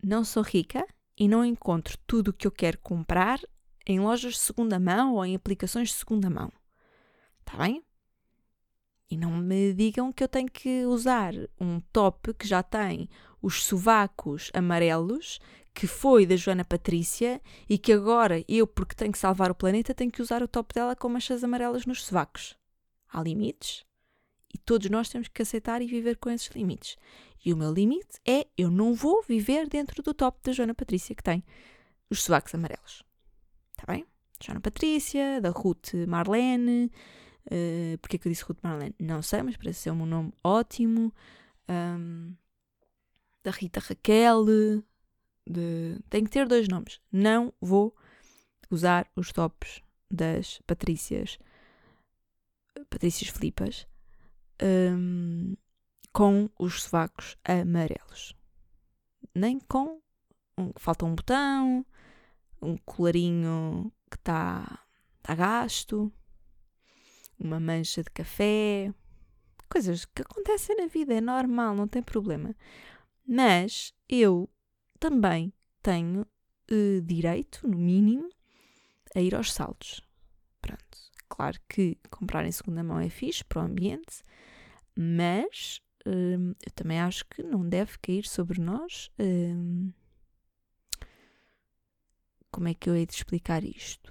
não 0.02 0.24
sou 0.24 0.42
rica 0.42 0.86
e 1.20 1.28
não 1.28 1.44
encontro 1.44 1.98
tudo 2.06 2.28
o 2.28 2.32
que 2.32 2.46
eu 2.46 2.50
quero 2.50 2.78
comprar 2.78 3.38
em 3.86 4.00
lojas 4.00 4.32
de 4.32 4.38
segunda 4.38 4.80
mão 4.80 5.16
ou 5.16 5.24
em 5.26 5.36
aplicações 5.36 5.90
de 5.90 5.94
segunda 5.96 6.30
mão. 6.30 6.50
Está 7.40 7.58
bem? 7.58 7.84
E 9.10 9.18
não 9.18 9.30
me 9.36 9.74
digam 9.74 10.10
que 10.14 10.24
eu 10.24 10.28
tenho 10.28 10.50
que 10.50 10.86
usar 10.86 11.34
um 11.60 11.78
top 11.92 12.32
que 12.32 12.48
já 12.48 12.62
tem 12.62 13.06
os 13.42 13.64
sovacos 13.64 14.50
amarelos, 14.54 15.38
que 15.74 15.86
foi 15.86 16.24
da 16.24 16.36
Joana 16.36 16.64
Patrícia, 16.64 17.42
e 17.68 17.76
que 17.76 17.92
agora 17.92 18.42
eu, 18.48 18.66
porque 18.66 18.94
tenho 18.94 19.12
que 19.12 19.18
salvar 19.18 19.50
o 19.50 19.54
planeta, 19.54 19.94
tenho 19.94 20.10
que 20.10 20.22
usar 20.22 20.42
o 20.42 20.48
top 20.48 20.72
dela 20.72 20.96
com 20.96 21.10
manchas 21.10 21.44
amarelas 21.44 21.84
nos 21.84 22.02
sovacos. 22.02 22.56
Há 23.12 23.22
limites 23.22 23.84
e 24.52 24.59
todos 24.59 24.88
nós 24.90 25.09
temos 25.09 25.28
que 25.28 25.42
aceitar 25.42 25.80
e 25.80 25.87
viver 25.87 26.16
com 26.16 26.30
esses 26.30 26.49
limites. 26.49 26.97
E 27.45 27.52
o 27.52 27.57
meu 27.57 27.73
limite 27.73 28.21
é 28.26 28.47
eu 28.57 28.71
não 28.71 28.95
vou 28.95 29.23
viver 29.23 29.69
dentro 29.69 30.02
do 30.02 30.12
top 30.12 30.38
da 30.42 30.52
Joana 30.52 30.75
Patrícia, 30.75 31.14
que 31.14 31.23
tem 31.23 31.42
os 32.11 32.23
sovacos 32.23 32.54
amarelos. 32.54 33.02
Está 33.71 33.90
bem? 33.90 34.04
Joana 34.42 34.61
Patrícia, 34.61 35.40
da 35.40 35.50
Ruth 35.50 35.95
Marlene. 36.07 36.90
Uh, 37.47 37.97
porque 37.99 38.16
é 38.16 38.19
que 38.19 38.28
eu 38.28 38.33
disse 38.33 38.45
Ruth 38.45 38.59
Marlene? 38.62 38.95
Não 38.99 39.23
sei, 39.23 39.42
mas 39.42 39.57
parece 39.57 39.80
ser 39.80 39.90
um 39.90 40.04
nome 40.04 40.33
ótimo. 40.42 41.12
Um, 41.69 42.35
da 43.42 43.50
Rita 43.50 43.80
Raquel. 43.80 44.45
De... 45.47 45.99
Tem 46.11 46.25
que 46.25 46.30
ter 46.30 46.47
dois 46.47 46.69
nomes. 46.69 47.00
Não 47.11 47.52
vou 47.61 47.95
usar 48.71 49.11
os 49.16 49.33
tops 49.33 49.83
das 50.11 50.61
Patrícias. 50.66 51.38
Patrícias 52.88 53.30
Filipas. 53.30 53.87
Um, 54.62 55.54
com 56.12 56.50
os 56.58 56.82
sovacos 56.82 57.36
amarelos. 57.44 58.34
Nem 59.34 59.58
com. 59.60 60.00
Um, 60.58 60.72
falta 60.76 61.06
um 61.06 61.14
botão, 61.14 61.86
um 62.60 62.76
colarinho 62.76 63.92
que 64.10 64.16
está 64.16 64.84
tá 65.22 65.34
gasto, 65.34 66.12
uma 67.38 67.58
mancha 67.58 68.02
de 68.02 68.10
café, 68.10 68.92
coisas 69.70 70.04
que 70.04 70.22
acontecem 70.22 70.76
na 70.76 70.86
vida, 70.86 71.14
é 71.14 71.20
normal, 71.20 71.74
não 71.74 71.88
tem 71.88 72.02
problema. 72.02 72.54
Mas 73.26 73.94
eu 74.08 74.50
também 74.98 75.52
tenho 75.80 76.26
uh, 76.70 77.00
direito, 77.02 77.66
no 77.66 77.78
mínimo, 77.78 78.28
a 79.14 79.20
ir 79.20 79.34
aos 79.34 79.52
saldos. 79.52 80.02
Pronto. 80.60 80.98
Claro 81.28 81.58
que 81.68 81.96
comprar 82.10 82.44
em 82.44 82.52
segunda 82.52 82.82
mão 82.82 82.98
é 82.98 83.08
fixe 83.08 83.44
para 83.44 83.62
o 83.62 83.64
ambiente, 83.64 84.22
mas 84.97 85.80
hum, 86.06 86.54
eu 86.64 86.73
também 86.75 87.00
acho 87.00 87.25
que 87.26 87.42
não 87.42 87.68
deve 87.68 87.99
cair 87.99 88.26
sobre 88.26 88.61
nós. 88.61 89.11
Hum, 89.18 89.92
como 92.50 92.68
é 92.68 92.75
que 92.75 92.90
eu 92.90 92.97
hei 92.97 93.06
de 93.06 93.14
explicar 93.14 93.64
isto? 93.64 94.11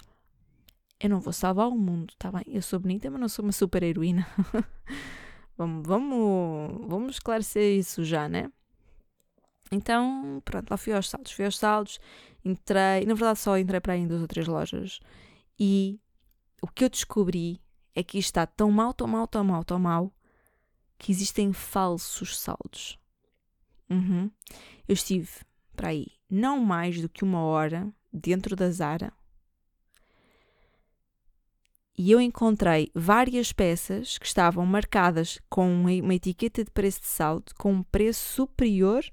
Eu 1.00 1.10
não 1.10 1.20
vou 1.20 1.34
salvar 1.34 1.68
o 1.68 1.78
mundo, 1.78 2.14
tá 2.18 2.32
bem? 2.32 2.44
Eu 2.48 2.62
sou 2.62 2.80
bonita, 2.80 3.10
mas 3.10 3.22
não 3.22 3.30
sou 3.30 3.44
uma 3.44 3.52
super 3.52 3.84
heroína. 3.84 4.28
vamos, 5.58 5.88
vamos, 5.88 6.88
vamos 6.88 7.16
esclarecer 7.16 7.78
isso 7.78 8.04
já, 8.04 8.28
né? 8.28 8.52
Então, 9.72 10.42
pronto, 10.44 10.70
lá 10.70 10.78
fui 10.78 10.94
aos 10.94 11.10
saldos. 11.10 11.32
Fui 11.32 11.46
aos 11.46 11.58
saldos, 11.58 12.00
entrei, 12.44 13.06
na 13.06 13.14
verdade 13.14 13.40
só 13.40 13.58
entrei 13.58 13.80
para 13.80 13.94
aí 13.94 14.02
em 14.02 14.08
duas 14.08 14.22
ou 14.22 14.28
três 14.28 14.48
lojas 14.48 15.00
e 15.60 16.00
o 16.62 16.68
que 16.68 16.84
eu 16.84 16.90
descobri 16.90 17.62
é 17.96 18.04
que 18.04 18.18
isto 18.18 18.30
está 18.30 18.46
tão 18.46 18.72
mal, 18.72 18.94
tão 18.94 19.08
mal, 19.08 19.28
tão 19.28 19.44
mal, 19.44 19.64
tão 19.64 19.80
mal 19.80 20.14
que 21.00 21.12
existem 21.12 21.52
falsos 21.52 22.40
saldos. 22.40 23.00
Uhum. 23.90 24.30
Eu 24.88 24.94
estive 24.94 25.32
para 25.76 25.90
aí 25.90 26.08
não 26.30 26.60
mais 26.60 27.02
do 27.02 27.10
que 27.10 27.24
uma 27.24 27.42
hora 27.42 27.92
dentro 28.14 28.56
da 28.56 28.70
Zara 28.70 29.12
e 32.02 32.12
eu 32.12 32.22
encontrei 32.22 32.90
várias 32.96 33.52
peças 33.52 34.18
que 34.18 34.26
estavam 34.26 34.66
marcadas 34.66 35.38
com 35.50 35.70
uma 35.70 36.16
etiqueta 36.16 36.64
de 36.64 36.72
preço 36.72 37.02
de 37.02 37.08
saldo 37.08 37.52
com 37.58 37.74
um 37.74 37.84
preço 37.84 38.36
superior. 38.36 39.04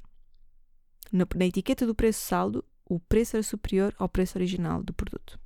Na, 1.10 1.26
na 1.34 1.46
etiqueta 1.46 1.84
do 1.84 1.96
preço 1.96 2.20
de 2.20 2.26
saldo, 2.26 2.64
o 2.88 3.00
preço 3.00 3.34
era 3.34 3.42
superior 3.42 3.92
ao 3.98 4.08
preço 4.08 4.38
original 4.38 4.84
do 4.84 4.94
produto. 4.94 5.36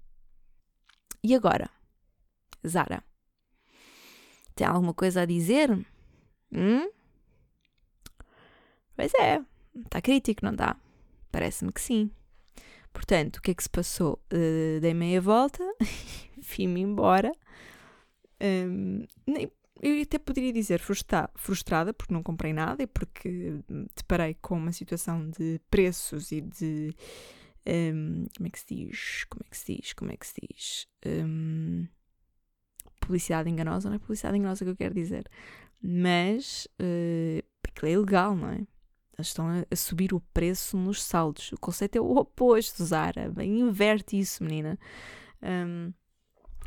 E 1.24 1.34
agora? 1.34 1.70
Zara. 2.68 3.02
Tem 4.54 4.66
alguma 4.66 4.92
coisa 4.92 5.22
a 5.22 5.24
dizer? 5.24 5.70
Hum? 6.52 6.90
Pois 8.96 9.12
é, 9.14 9.42
está 9.84 10.00
crítico, 10.00 10.44
não 10.44 10.52
está? 10.52 10.76
Parece-me 11.32 11.72
que 11.72 11.80
sim. 11.80 12.10
Portanto, 12.92 13.36
o 13.36 13.42
que 13.42 13.52
é 13.52 13.54
que 13.54 13.62
se 13.62 13.70
passou? 13.70 14.20
Uh, 14.32 14.80
dei 14.80 14.92
meia 14.92 15.20
volta, 15.20 15.62
fui-me 16.42 16.80
embora. 16.80 17.32
Um, 18.40 19.06
nem, 19.26 19.50
eu 19.82 20.02
até 20.02 20.18
poderia 20.18 20.52
dizer 20.52 20.80
frustra 20.80 21.30
frustrada 21.34 21.94
porque 21.94 22.12
não 22.12 22.22
comprei 22.22 22.52
nada 22.52 22.82
e 22.82 22.86
porque 22.86 23.60
deparei 23.96 24.34
com 24.34 24.56
uma 24.56 24.72
situação 24.72 25.30
de 25.30 25.60
preços 25.70 26.32
e 26.32 26.40
de. 26.40 26.94
Um, 27.66 28.26
como 28.36 28.46
é 28.46 28.50
que 28.50 28.58
se 28.58 28.66
diz? 28.74 29.24
Como 29.24 29.42
é 29.46 29.50
que 29.50 29.56
se 29.56 29.76
diz? 29.76 29.92
Como 29.92 30.12
é 30.12 30.16
que 30.16 30.26
se 30.26 30.34
diz? 30.42 30.86
Um, 31.06 31.86
publicidade 33.10 33.50
enganosa, 33.50 33.88
não 33.88 33.96
é 33.96 33.98
publicidade 33.98 34.38
enganosa 34.38 34.64
que 34.64 34.70
eu 34.70 34.76
quero 34.76 34.94
dizer, 34.94 35.28
mas 35.82 36.68
uh, 36.80 37.44
aquilo 37.66 37.88
é 37.88 37.92
ilegal, 37.94 38.36
não 38.36 38.50
é? 38.50 38.66
Eles 39.18 39.28
estão 39.28 39.48
a, 39.48 39.64
a, 39.68 39.76
subir 39.76 40.14
o 40.14 40.20
preço 40.32 40.76
nos 40.78 41.02
saldos. 41.02 41.52
O 41.52 41.58
conceito 41.58 41.96
é 41.96 42.00
o 42.00 42.16
oposto, 42.16 42.82
Zara. 42.84 43.30
Inverte 43.44 44.18
isso, 44.18 44.42
menina. 44.42 44.78
Um, 45.42 45.92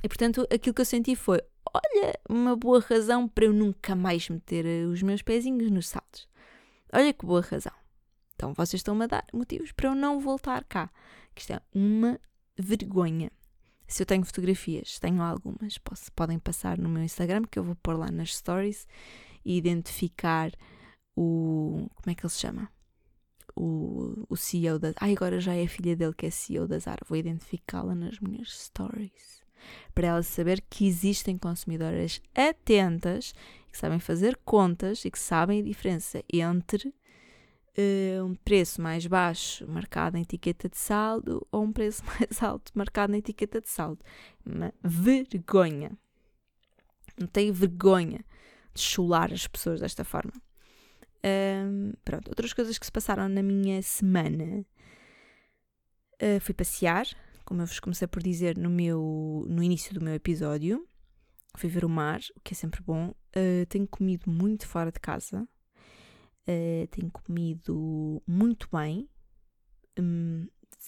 e 0.04 0.08
portanto, 0.08 0.46
aquilo 0.54 0.74
que 0.74 0.82
eu 0.82 0.86
senti 0.86 1.16
foi: 1.16 1.42
olha, 1.74 2.14
uma 2.30 2.56
boa 2.56 2.80
razão 2.80 3.28
para 3.28 3.46
eu 3.46 3.54
nunca 3.54 3.96
mais 3.96 4.30
meter 4.30 4.66
eh, 4.66 4.86
os 4.86 5.02
meus 5.02 5.24
pezinhos 5.24 5.72
nos 5.72 5.88
saldos. 5.88 6.28
Olha 6.94 7.12
que 7.12 7.26
boa 7.26 7.42
razão. 7.42 7.74
Então 8.36 8.54
vocês 8.54 8.82
estão-me 8.82 9.06
a 9.06 9.08
dar 9.08 9.26
motivos 9.34 9.72
para 9.72 9.90
eu 9.90 9.96
não 9.96 10.20
voltar 10.20 10.64
cá. 10.66 10.92
Que 11.34 11.42
isto 11.42 11.54
é 11.54 11.62
uma 11.74 12.20
vergonha. 12.56 13.32
Se 13.94 14.02
eu 14.02 14.08
tenho 14.08 14.26
fotografias, 14.26 14.98
tenho 14.98 15.22
algumas, 15.22 15.78
posso, 15.78 16.12
podem 16.14 16.40
passar 16.40 16.80
no 16.80 16.90
meu 16.90 17.04
Instagram, 17.04 17.44
que 17.44 17.60
eu 17.60 17.64
vou 17.64 17.76
pôr 17.76 17.96
lá 17.96 18.10
nas 18.10 18.36
stories 18.36 18.88
e 19.46 19.56
identificar 19.56 20.52
o. 21.16 21.88
Como 21.94 22.12
é 22.12 22.16
que 22.16 22.26
ele 22.26 22.34
se 22.34 22.40
chama? 22.40 22.72
O, 23.56 24.26
o 24.28 24.36
CEO 24.36 24.80
da. 24.80 24.94
Ai, 25.00 25.14
agora 25.14 25.40
já 25.40 25.54
é 25.54 25.64
a 25.64 25.70
filha 25.70 25.96
dele 25.96 26.16
que 26.16 26.26
é 26.26 26.32
CEO 26.32 26.68
da 26.68 26.80
Zara. 26.80 27.06
Vou 27.08 27.16
identificá-la 27.16 27.94
nas 27.94 28.20
minhas 28.20 28.52
stories. 28.64 29.44
Para 29.94 30.08
ela 30.08 30.24
saber 30.24 30.66
que 30.68 30.88
existem 30.88 31.38
consumidoras 31.38 32.20
atentas, 32.34 33.32
que 33.72 33.78
sabem 33.78 34.00
fazer 34.00 34.40
contas 34.44 35.06
e 35.06 35.12
que 35.12 35.20
sabem 35.20 35.60
a 35.60 35.64
diferença 35.64 36.24
entre 36.34 36.92
uh, 37.78 38.26
um 38.26 38.36
preço 38.36 38.82
mais 38.82 39.06
baixo 39.06 39.68
marcado 39.68 40.18
em 40.18 40.22
etiqueta 40.22 40.70
de 40.70 40.78
saldo 40.78 41.46
ou 41.52 41.64
um 41.64 41.72
preço 41.72 42.04
mais 42.20 42.42
alto 42.42 42.72
marcado 42.76 43.12
na 43.12 43.18
etiqueta 43.18 43.62
de 43.62 43.70
saldo. 43.70 44.04
Uma 44.46 44.74
vergonha. 44.84 45.92
Não 47.20 47.28
tenho 47.28 47.54
vergonha 47.54 48.26
de 48.74 48.82
chular 48.82 49.32
as 49.32 49.48
pessoas 49.48 49.80
desta 49.80 50.04
forma. 50.04 50.34
Pronto, 52.04 52.28
outras 52.28 52.52
coisas 52.52 52.78
que 52.78 52.86
se 52.86 52.92
passaram 52.92 53.30
na 53.30 53.42
minha 53.42 53.82
semana. 53.82 54.66
Uh, 56.22 56.40
fui 56.42 56.54
passear, 56.54 57.08
como 57.46 57.62
eu 57.62 57.66
vos 57.66 57.80
comecei 57.80 58.08
por 58.08 58.22
dizer 58.22 58.58
no, 58.58 58.70
meu, 58.70 59.46
no 59.50 59.64
início 59.64 59.94
do 59.94 60.04
meu 60.04 60.14
episódio. 60.14 60.88
Fui 61.56 61.70
ver 61.70 61.86
o 61.86 61.90
mar, 61.90 62.20
o 62.36 62.42
que 62.42 62.54
é 62.54 62.56
sempre 62.56 62.82
bom. 62.82 63.10
Uh, 63.36 63.66
tenho 63.70 63.88
comido 63.88 64.30
muito 64.30 64.68
fora 64.68 64.92
de 64.92 65.00
casa. 65.00 65.48
Uh, 66.48 66.88
tenho 66.88 67.10
comido 67.10 68.22
muito 68.28 68.68
bem, 68.70 69.10
um, 69.98 70.46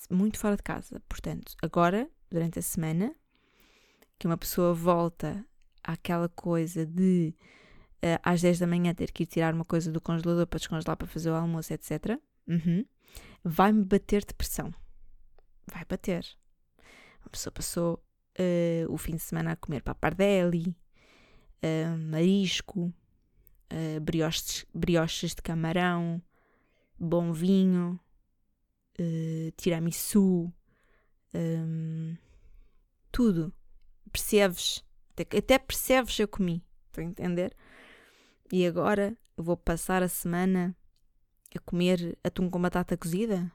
muito 0.09 0.37
fora 0.37 0.57
de 0.57 0.63
casa. 0.63 1.01
Portanto, 1.07 1.55
agora, 1.61 2.09
durante 2.29 2.59
a 2.59 2.61
semana, 2.61 3.15
que 4.19 4.27
uma 4.27 4.37
pessoa 4.37 4.73
volta 4.73 5.45
àquela 5.81 6.27
coisa 6.27 6.85
de 6.85 7.33
uh, 8.03 8.19
às 8.21 8.41
10 8.41 8.59
da 8.59 8.67
manhã 8.67 8.93
ter 8.93 9.11
que 9.11 9.23
ir 9.23 9.27
tirar 9.27 9.53
uma 9.53 9.63
coisa 9.63 9.91
do 9.91 10.01
congelador 10.01 10.45
para 10.45 10.59
descongelar 10.59 10.97
para 10.97 11.07
fazer 11.07 11.29
o 11.29 11.35
almoço, 11.35 11.73
etc., 11.73 12.19
uhum, 12.47 12.85
vai-me 13.43 13.83
bater 13.83 14.25
depressão. 14.25 14.73
Vai 15.71 15.85
bater. 15.85 16.25
Uma 17.21 17.29
pessoa 17.31 17.53
passou 17.53 18.03
uh, 18.37 18.93
o 18.93 18.97
fim 18.97 19.15
de 19.15 19.21
semana 19.21 19.53
a 19.53 19.55
comer 19.55 19.81
papardelli, 19.81 20.75
marisco, 22.09 22.93
uh, 23.75 23.99
brioches, 23.99 24.65
brioches 24.73 25.35
de 25.35 25.41
camarão, 25.41 26.21
bom 26.97 27.33
vinho, 27.33 27.99
uh, 28.99 29.51
tiramisu, 29.57 30.51
um, 31.33 32.15
tudo. 33.11 33.53
Percebes? 34.11 34.83
Até, 35.11 35.37
até 35.37 35.59
percebes 35.59 36.17
eu 36.17 36.27
comi. 36.27 36.63
Estou 36.87 37.03
a 37.03 37.07
entender? 37.07 37.55
E 38.51 38.65
agora 38.65 39.17
vou 39.35 39.57
passar 39.57 40.01
a 40.01 40.07
semana 40.07 40.75
a 41.55 41.59
comer 41.59 42.17
atum 42.23 42.49
com 42.49 42.61
batata 42.61 42.97
cozida? 42.97 43.51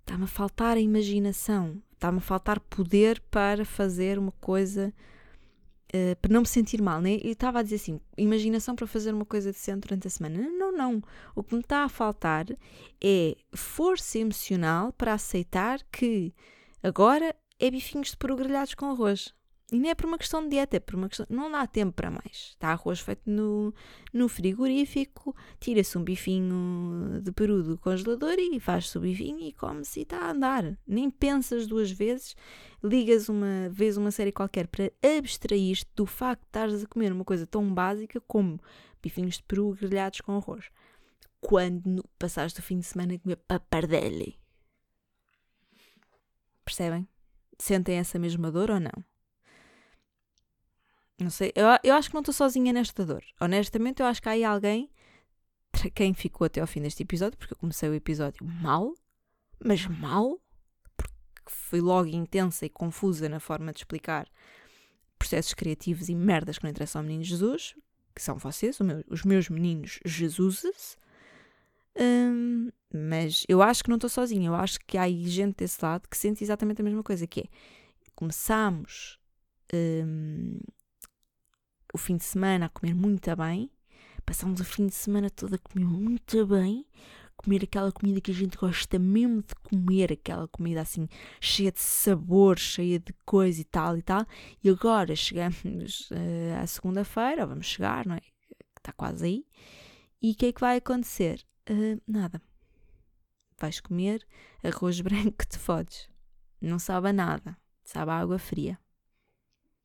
Está-me 0.00 0.24
a 0.24 0.28
faltar 0.28 0.76
a 0.76 0.80
imaginação, 0.80 1.82
está-me 1.92 2.18
a 2.18 2.20
faltar 2.20 2.60
poder 2.60 3.20
para 3.30 3.64
fazer 3.64 4.18
uma 4.18 4.32
coisa 4.32 4.92
Uh, 5.94 6.16
para 6.20 6.32
não 6.32 6.40
me 6.40 6.46
sentir 6.48 6.82
mal, 6.82 7.00
né? 7.00 7.20
Eu 7.22 7.30
estava 7.30 7.60
a 7.60 7.62
dizer 7.62 7.76
assim: 7.76 8.00
imaginação 8.18 8.74
para 8.74 8.84
fazer 8.84 9.14
uma 9.14 9.24
coisa 9.24 9.52
decente 9.52 9.86
durante 9.86 10.08
a 10.08 10.10
semana. 10.10 10.48
Não, 10.50 10.72
não. 10.72 11.00
O 11.36 11.42
que 11.44 11.54
me 11.54 11.60
está 11.60 11.84
a 11.84 11.88
faltar 11.88 12.46
é 13.00 13.36
força 13.54 14.18
emocional 14.18 14.92
para 14.92 15.12
aceitar 15.12 15.78
que 15.92 16.34
agora 16.82 17.32
é 17.60 17.70
bifinhos 17.70 18.08
de 18.10 18.16
peru 18.16 18.34
grelhados 18.34 18.74
com 18.74 18.86
arroz. 18.86 19.32
E 19.74 19.80
não 19.80 19.90
é 19.90 19.94
por 19.96 20.06
uma 20.06 20.16
questão 20.16 20.40
de 20.40 20.50
dieta, 20.50 20.76
é 20.76 20.80
por 20.80 20.94
uma 20.94 21.08
questão. 21.08 21.26
Não 21.28 21.50
dá 21.50 21.66
tempo 21.66 21.92
para 21.92 22.08
mais. 22.08 22.50
Está 22.50 22.68
arroz 22.68 23.00
feito 23.00 23.28
no, 23.28 23.74
no 24.12 24.28
frigorífico, 24.28 25.34
tira-se 25.58 25.98
um 25.98 26.04
bifinho 26.04 27.20
de 27.20 27.32
peru 27.32 27.60
do 27.60 27.76
congelador 27.76 28.36
e 28.38 28.60
faz-se 28.60 28.96
o 28.96 29.00
bifinho 29.00 29.40
e 29.40 29.52
come-se 29.52 29.98
e 29.98 30.02
está 30.04 30.18
a 30.18 30.30
andar. 30.30 30.78
Nem 30.86 31.10
pensas 31.10 31.66
duas 31.66 31.90
vezes, 31.90 32.36
ligas 32.84 33.28
uma 33.28 33.68
vez 33.68 33.96
uma 33.96 34.12
série 34.12 34.30
qualquer 34.30 34.68
para 34.68 34.92
abstrair-te 35.18 35.90
do 35.96 36.06
facto 36.06 36.42
de 36.42 36.46
estares 36.46 36.84
a 36.84 36.86
comer 36.86 37.10
uma 37.10 37.24
coisa 37.24 37.44
tão 37.44 37.74
básica 37.74 38.20
como 38.28 38.60
bifinhos 39.02 39.38
de 39.38 39.42
peru 39.42 39.72
grelhados 39.74 40.20
com 40.20 40.36
arroz. 40.36 40.70
Quando 41.40 42.08
passaste 42.16 42.60
o 42.60 42.62
fim 42.62 42.78
de 42.78 42.86
semana 42.86 43.14
a 43.14 43.18
comer 43.18 43.36
papardelli. 43.48 44.38
Percebem? 46.64 47.08
Sentem 47.58 47.96
essa 47.96 48.20
mesma 48.20 48.52
dor 48.52 48.70
ou 48.70 48.78
não? 48.78 49.13
Não 51.20 51.30
sei, 51.30 51.52
eu, 51.54 51.66
eu 51.82 51.94
acho 51.94 52.08
que 52.08 52.14
não 52.14 52.22
estou 52.22 52.34
sozinha 52.34 52.72
nesta 52.72 53.04
dor. 53.04 53.24
Honestamente, 53.40 54.00
eu 54.00 54.06
acho 54.06 54.20
que 54.20 54.28
há 54.28 54.32
aí 54.32 54.44
alguém 54.44 54.90
para 55.70 55.90
quem 55.90 56.14
ficou 56.14 56.44
até 56.44 56.60
ao 56.60 56.66
fim 56.66 56.80
deste 56.80 57.02
episódio, 57.02 57.38
porque 57.38 57.52
eu 57.52 57.58
comecei 57.58 57.88
o 57.88 57.94
episódio 57.94 58.44
mal, 58.46 58.94
mas 59.64 59.86
mal, 59.86 60.40
porque 60.96 61.14
fui 61.46 61.80
logo 61.80 62.08
intensa 62.08 62.64
e 62.64 62.68
confusa 62.68 63.28
na 63.28 63.40
forma 63.40 63.72
de 63.72 63.80
explicar 63.80 64.28
processos 65.18 65.54
criativos 65.54 66.08
e 66.08 66.14
merdas 66.14 66.58
que 66.58 66.64
não 66.64 66.70
interessam 66.70 67.00
ao 67.00 67.04
menino 67.04 67.24
Jesus, 67.24 67.74
que 68.14 68.22
são 68.22 68.36
vocês, 68.36 68.78
meu, 68.80 69.04
os 69.08 69.24
meus 69.24 69.48
meninos 69.48 69.98
Jesuses. 70.04 70.96
Hum, 71.96 72.70
mas 72.92 73.44
eu 73.48 73.62
acho 73.62 73.82
que 73.82 73.90
não 73.90 73.96
estou 73.96 74.10
sozinha, 74.10 74.48
eu 74.48 74.54
acho 74.54 74.78
que 74.86 74.98
há 74.98 75.02
aí 75.02 75.28
gente 75.28 75.56
desse 75.56 75.84
lado 75.84 76.08
que 76.08 76.16
sente 76.16 76.42
exatamente 76.42 76.80
a 76.80 76.84
mesma 76.84 77.02
coisa, 77.02 77.26
que 77.26 77.40
é 77.40 77.44
começamos 78.14 79.18
hum, 79.72 80.60
o 81.94 81.98
fim 81.98 82.16
de 82.16 82.24
semana 82.24 82.66
a 82.66 82.68
comer 82.68 82.92
muito 82.92 83.34
bem, 83.36 83.70
passamos 84.26 84.60
o 84.60 84.64
fim 84.64 84.88
de 84.88 84.94
semana 84.94 85.30
todo 85.30 85.54
a 85.54 85.58
comer 85.58 85.84
muito 85.84 86.44
bem, 86.44 86.84
comer 87.36 87.62
aquela 87.62 87.92
comida 87.92 88.20
que 88.20 88.32
a 88.32 88.34
gente 88.34 88.58
gosta 88.58 88.98
mesmo 88.98 89.42
de 89.42 89.54
comer, 89.62 90.12
aquela 90.12 90.48
comida 90.48 90.80
assim 90.80 91.08
cheia 91.40 91.70
de 91.70 91.78
sabor, 91.78 92.58
cheia 92.58 92.98
de 92.98 93.12
coisa 93.24 93.60
e 93.60 93.64
tal 93.64 93.96
e 93.96 94.02
tal, 94.02 94.26
e 94.62 94.68
agora 94.68 95.14
chegamos 95.14 96.10
uh, 96.10 96.58
à 96.60 96.66
segunda-feira, 96.66 97.46
vamos 97.46 97.66
chegar, 97.66 98.04
não 98.04 98.16
é? 98.16 98.22
Está 98.76 98.92
quase 98.92 99.24
aí, 99.24 99.46
e 100.20 100.32
o 100.32 100.34
que 100.34 100.46
é 100.46 100.52
que 100.52 100.60
vai 100.60 100.78
acontecer? 100.78 101.46
Uh, 101.70 102.02
nada. 102.08 102.42
Vais 103.56 103.78
comer 103.78 104.26
arroz 104.64 104.98
branco 105.00 105.38
que 105.38 105.46
te 105.46 105.58
fodes. 105.58 106.08
Não 106.60 106.80
sabe 106.80 107.10
a 107.10 107.12
nada. 107.12 107.56
Sabe 107.84 108.10
a 108.10 108.18
água 108.18 108.38
fria. 108.38 108.78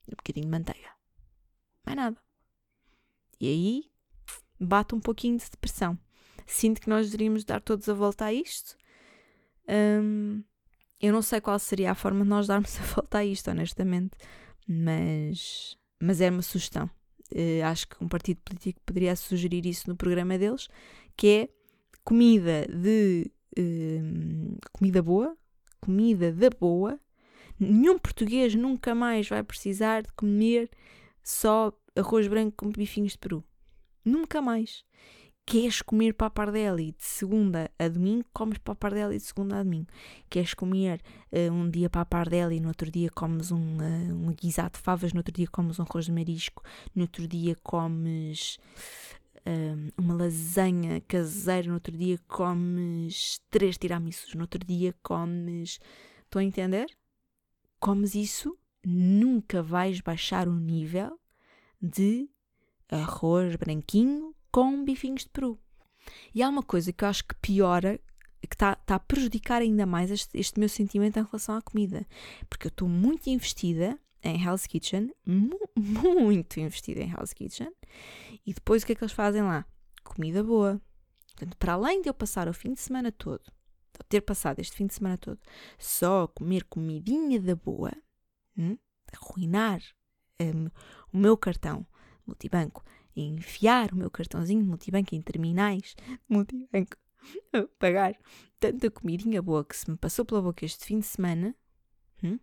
Um 0.07 0.15
bocadinho 0.15 0.45
de 0.45 0.51
manteiga 0.51 0.98
mais 1.89 1.95
nada. 1.95 2.17
E 3.39 3.47
aí 3.47 3.83
bate 4.59 4.93
um 4.93 4.99
pouquinho 4.99 5.37
de 5.37 5.49
depressão. 5.49 5.97
Sinto 6.45 6.81
que 6.81 6.89
nós 6.89 7.07
deveríamos 7.07 7.43
dar 7.43 7.61
todos 7.61 7.87
a 7.87 7.93
volta 7.93 8.25
a 8.25 8.33
isto. 8.33 8.75
Um, 9.67 10.43
eu 10.99 11.13
não 11.13 11.21
sei 11.21 11.39
qual 11.39 11.57
seria 11.59 11.91
a 11.91 11.95
forma 11.95 12.23
de 12.23 12.29
nós 12.29 12.47
darmos 12.47 12.77
a 12.81 12.83
volta 12.83 13.19
a 13.19 13.25
isto, 13.25 13.49
honestamente, 13.49 14.11
mas, 14.67 15.77
mas 16.01 16.21
é 16.21 16.29
uma 16.29 16.41
sugestão. 16.41 16.89
Uh, 17.31 17.63
acho 17.65 17.87
que 17.87 18.03
um 18.03 18.07
partido 18.07 18.41
político 18.41 18.81
poderia 18.85 19.15
sugerir 19.15 19.65
isso 19.65 19.87
no 19.87 19.95
programa 19.95 20.37
deles, 20.37 20.67
que 21.15 21.27
é 21.27 21.49
comida 22.03 22.67
de 22.67 23.31
uh, 23.57 24.57
comida 24.71 25.01
boa, 25.01 25.37
comida 25.79 26.31
da 26.31 26.49
boa. 26.49 26.99
Nenhum 27.59 27.99
português 27.99 28.55
nunca 28.55 28.95
mais 28.95 29.27
vai 29.27 29.43
precisar 29.43 30.01
de 30.01 30.11
comer 30.13 30.69
só 31.29 31.71
arroz 31.95 32.27
branco 32.27 32.57
com 32.57 32.71
bifinhos 32.71 33.11
de 33.11 33.19
peru. 33.19 33.43
Nunca 34.03 34.41
mais. 34.41 34.83
Queres 35.45 35.81
comer 35.81 36.13
papardelli 36.13 36.91
de 36.91 37.03
segunda 37.03 37.71
a 37.77 37.87
domingo, 37.87 38.25
comes 38.33 38.57
papardelli 38.57 39.17
de 39.17 39.23
segunda 39.23 39.59
a 39.59 39.63
domingo. 39.63 39.87
Queres 40.29 40.53
comer 40.53 41.01
uh, 41.31 41.51
um 41.51 41.69
dia 41.69 41.89
papardelli, 41.89 42.59
no 42.59 42.67
outro 42.67 42.89
dia 42.91 43.09
comes 43.09 43.51
um, 43.51 43.77
uh, 43.77 44.27
um 44.27 44.33
guisado 44.33 44.73
de 44.73 44.79
favas, 44.79 45.13
no 45.13 45.19
outro 45.19 45.33
dia 45.33 45.47
comes 45.47 45.79
um 45.79 45.83
arroz 45.83 46.05
de 46.05 46.11
marisco, 46.11 46.63
no 46.95 47.03
outro 47.03 47.27
dia 47.27 47.55
comes 47.63 48.57
uh, 49.37 49.91
uma 49.97 50.15
lasanha 50.15 51.01
caseira, 51.07 51.67
no 51.67 51.75
outro 51.75 51.95
dia 51.95 52.19
comes 52.27 53.39
três 53.49 53.77
tiramissus, 53.77 54.33
no 54.33 54.41
outro 54.41 54.63
dia 54.65 54.95
comes... 55.03 55.79
Estão 56.23 56.41
a 56.41 56.43
entender? 56.43 56.87
Comes 57.79 58.13
isso, 58.13 58.55
nunca 58.83 59.63
vais 59.63 59.99
baixar 59.99 60.47
o 60.47 60.55
nível 60.55 61.18
de 61.81 62.29
arroz 62.89 63.55
branquinho 63.55 64.35
com 64.51 64.83
bifinhos 64.83 65.23
de 65.23 65.29
peru. 65.29 65.59
E 66.33 66.41
há 66.41 66.49
uma 66.49 66.63
coisa 66.63 66.91
que 66.91 67.03
eu 67.03 67.07
acho 67.07 67.23
que 67.25 67.35
piora, 67.35 67.99
que 68.41 68.55
está 68.55 68.75
tá 68.75 68.95
a 68.95 68.99
prejudicar 68.99 69.61
ainda 69.61 69.85
mais 69.85 70.09
este, 70.09 70.37
este, 70.37 70.59
meu 70.59 70.69
sentimento 70.69 71.19
em 71.19 71.23
relação 71.23 71.55
à 71.55 71.61
comida. 71.61 72.05
Porque 72.49 72.67
eu 72.67 72.69
estou 72.69 72.87
muito 72.87 73.27
investida 73.29 73.99
em 74.23 74.41
Hell's 74.41 74.65
Kitchen, 74.65 75.13
mu 75.25 75.57
muito 75.77 76.59
investida 76.59 77.01
em 77.01 77.09
Hell's 77.09 77.33
Kitchen, 77.33 77.71
e 78.45 78.53
depois 78.53 78.83
o 78.83 78.85
que 78.85 78.93
é 78.93 78.95
que 78.95 79.03
eles 79.03 79.13
fazem 79.13 79.43
lá? 79.43 79.65
Comida 80.03 80.43
boa. 80.43 80.81
Portanto, 81.35 81.57
para 81.57 81.73
além 81.73 82.01
de 82.01 82.09
eu 82.09 82.13
passar 82.13 82.47
o 82.47 82.53
fim 82.53 82.73
de 82.73 82.81
semana 82.81 83.11
todo, 83.11 83.43
de 83.43 84.05
ter 84.09 84.21
passado 84.21 84.59
este 84.59 84.75
fim 84.75 84.87
de 84.87 84.93
semana 84.93 85.17
todo, 85.17 85.39
só 85.77 86.23
a 86.23 86.27
comer 86.27 86.65
comidinha 86.65 87.39
da 87.39 87.55
boa, 87.55 87.93
hum, 88.57 88.77
arruinar 89.13 89.81
um, 90.41 90.69
o 91.11 91.17
meu 91.17 91.37
cartão 91.37 91.85
multibanco 92.25 92.83
enfiar 93.15 93.91
o 93.91 93.95
meu 93.95 94.09
cartãozinho 94.09 94.63
de 94.63 94.69
multibanco 94.69 95.15
em 95.15 95.21
terminais 95.21 95.95
multibanco, 96.27 96.97
pagar 97.79 98.15
tanta 98.59 98.89
comidinha 98.89 99.41
boa 99.41 99.63
que 99.65 99.75
se 99.75 99.89
me 99.89 99.97
passou 99.97 100.25
pela 100.25 100.41
boca 100.41 100.65
este 100.65 100.85
fim 100.85 100.99
de 100.99 101.05
semana, 101.05 101.55
hum? 102.23 102.39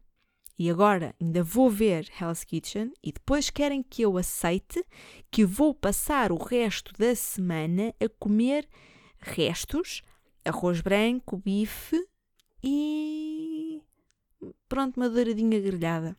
e 0.58 0.70
agora 0.70 1.14
ainda 1.20 1.42
vou 1.42 1.70
ver 1.70 2.10
Hell's 2.20 2.44
Kitchen 2.44 2.92
e 3.02 3.12
depois 3.12 3.50
querem 3.50 3.82
que 3.82 4.02
eu 4.02 4.16
aceite 4.16 4.84
que 5.30 5.44
vou 5.44 5.74
passar 5.74 6.32
o 6.32 6.36
resto 6.36 6.92
da 6.98 7.14
semana 7.14 7.94
a 8.00 8.08
comer 8.08 8.68
restos, 9.18 10.02
arroz 10.44 10.80
branco, 10.80 11.36
bife 11.36 12.02
e 12.62 13.82
pronto, 14.68 14.96
uma 14.96 15.08
douradinha 15.08 15.60
grelhada. 15.60 16.16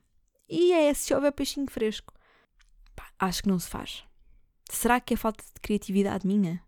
E 0.49 0.71
é 0.71 0.93
se 0.93 1.13
houver 1.13 1.31
peixinho 1.31 1.69
fresco. 1.69 2.13
Acho 3.19 3.43
que 3.43 3.49
não 3.49 3.59
se 3.59 3.69
faz. 3.69 4.05
Será 4.69 4.99
que 4.99 5.13
é 5.13 5.17
falta 5.17 5.43
de 5.43 5.59
criatividade 5.61 6.27
minha? 6.27 6.61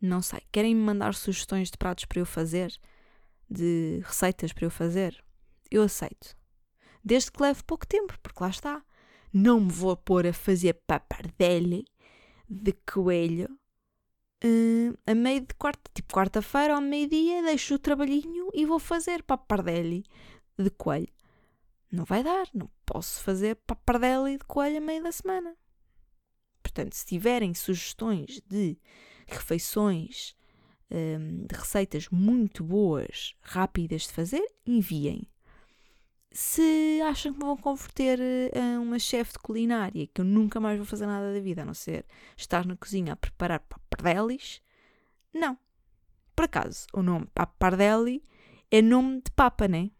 Não 0.00 0.22
sei. 0.22 0.40
Querem 0.52 0.74
me 0.74 0.82
mandar 0.82 1.14
sugestões 1.14 1.70
de 1.70 1.76
pratos 1.76 2.04
para 2.04 2.20
eu 2.20 2.26
fazer? 2.26 2.72
De 3.50 4.00
receitas 4.04 4.52
para 4.52 4.66
eu 4.66 4.70
fazer? 4.70 5.22
Eu 5.70 5.82
aceito. 5.82 6.36
Desde 7.04 7.30
que 7.30 7.42
leve 7.42 7.62
pouco 7.64 7.86
tempo, 7.86 8.18
porque 8.22 8.42
lá 8.42 8.50
está. 8.50 8.82
Não 9.32 9.60
me 9.60 9.72
vou 9.72 9.96
pôr 9.96 10.26
a 10.26 10.32
fazer 10.32 10.74
papardelli 10.86 11.84
de 12.48 12.72
coelho 12.72 13.58
uh, 14.44 14.98
a 15.06 15.14
meio 15.14 15.40
de 15.40 15.54
quarta, 15.54 15.90
tipo 15.94 16.12
quarta-feira 16.12 16.74
ao 16.74 16.80
meio-dia, 16.80 17.42
deixo 17.42 17.74
o 17.74 17.78
trabalhinho 17.78 18.48
e 18.52 18.66
vou 18.66 18.78
fazer 18.78 19.22
papardelli 19.22 20.04
de 20.58 20.70
coelho. 20.70 21.13
Não 21.94 22.04
vai 22.04 22.24
dar, 22.24 22.48
não 22.52 22.68
posso 22.84 23.22
fazer 23.22 23.54
papardelli 23.54 24.36
de 24.36 24.44
coelho 24.46 24.78
a 24.78 24.80
meio 24.80 25.02
da 25.02 25.12
semana. 25.12 25.56
Portanto, 26.60 26.92
se 26.94 27.06
tiverem 27.06 27.54
sugestões 27.54 28.40
de 28.48 28.76
refeições, 29.28 30.34
um, 30.90 31.46
de 31.46 31.54
receitas 31.54 32.08
muito 32.08 32.64
boas, 32.64 33.36
rápidas 33.40 34.02
de 34.02 34.12
fazer, 34.12 34.44
enviem. 34.66 35.22
Se 36.32 37.00
acham 37.02 37.32
que 37.32 37.38
me 37.38 37.44
vão 37.44 37.56
converter 37.56 38.18
a 38.58 38.80
uma 38.80 38.98
chefe 38.98 39.34
de 39.34 39.38
culinária, 39.38 40.08
que 40.08 40.20
eu 40.20 40.24
nunca 40.24 40.58
mais 40.58 40.76
vou 40.76 40.86
fazer 40.86 41.06
nada 41.06 41.32
da 41.32 41.38
vida, 41.38 41.62
a 41.62 41.64
não 41.64 41.74
ser 41.74 42.04
estar 42.36 42.66
na 42.66 42.76
cozinha 42.76 43.12
a 43.12 43.16
preparar 43.16 43.60
papardelis, 43.60 44.60
não. 45.32 45.56
Por 46.34 46.46
acaso, 46.46 46.88
o 46.92 47.02
nome 47.04 47.28
papardelli 47.32 48.20
é 48.68 48.82
nome 48.82 49.22
de 49.22 49.30
papa, 49.30 49.68
né? 49.68 49.92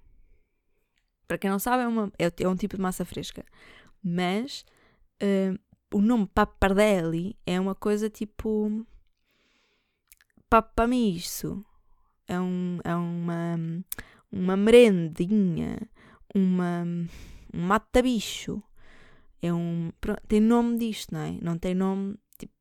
Para 1.26 1.38
quem 1.38 1.50
não 1.50 1.58
sabe, 1.58 1.82
é, 1.82 1.88
uma, 1.88 2.12
é, 2.18 2.30
é 2.38 2.48
um 2.48 2.56
tipo 2.56 2.76
de 2.76 2.82
massa 2.82 3.04
fresca. 3.04 3.44
Mas 4.02 4.64
uh, 5.22 5.58
o 5.92 6.00
nome 6.00 6.26
papardelli 6.26 7.36
é 7.46 7.58
uma 7.58 7.74
coisa 7.74 8.10
tipo. 8.10 8.86
Papamiço. 10.48 11.64
É, 12.26 12.40
um, 12.40 12.78
é 12.84 12.94
uma, 12.94 13.56
uma 14.30 14.56
merendinha. 14.56 15.78
Uma, 16.34 16.84
um 17.52 17.60
mata-bicho. 17.60 18.62
É 19.40 19.52
um. 19.52 19.90
Tem 20.28 20.40
nome 20.40 20.78
disto, 20.78 21.12
não 21.12 21.20
é? 21.20 21.38
Não 21.40 21.58
tem 21.58 21.74
nome. 21.74 22.16
Tipo, 22.38 22.52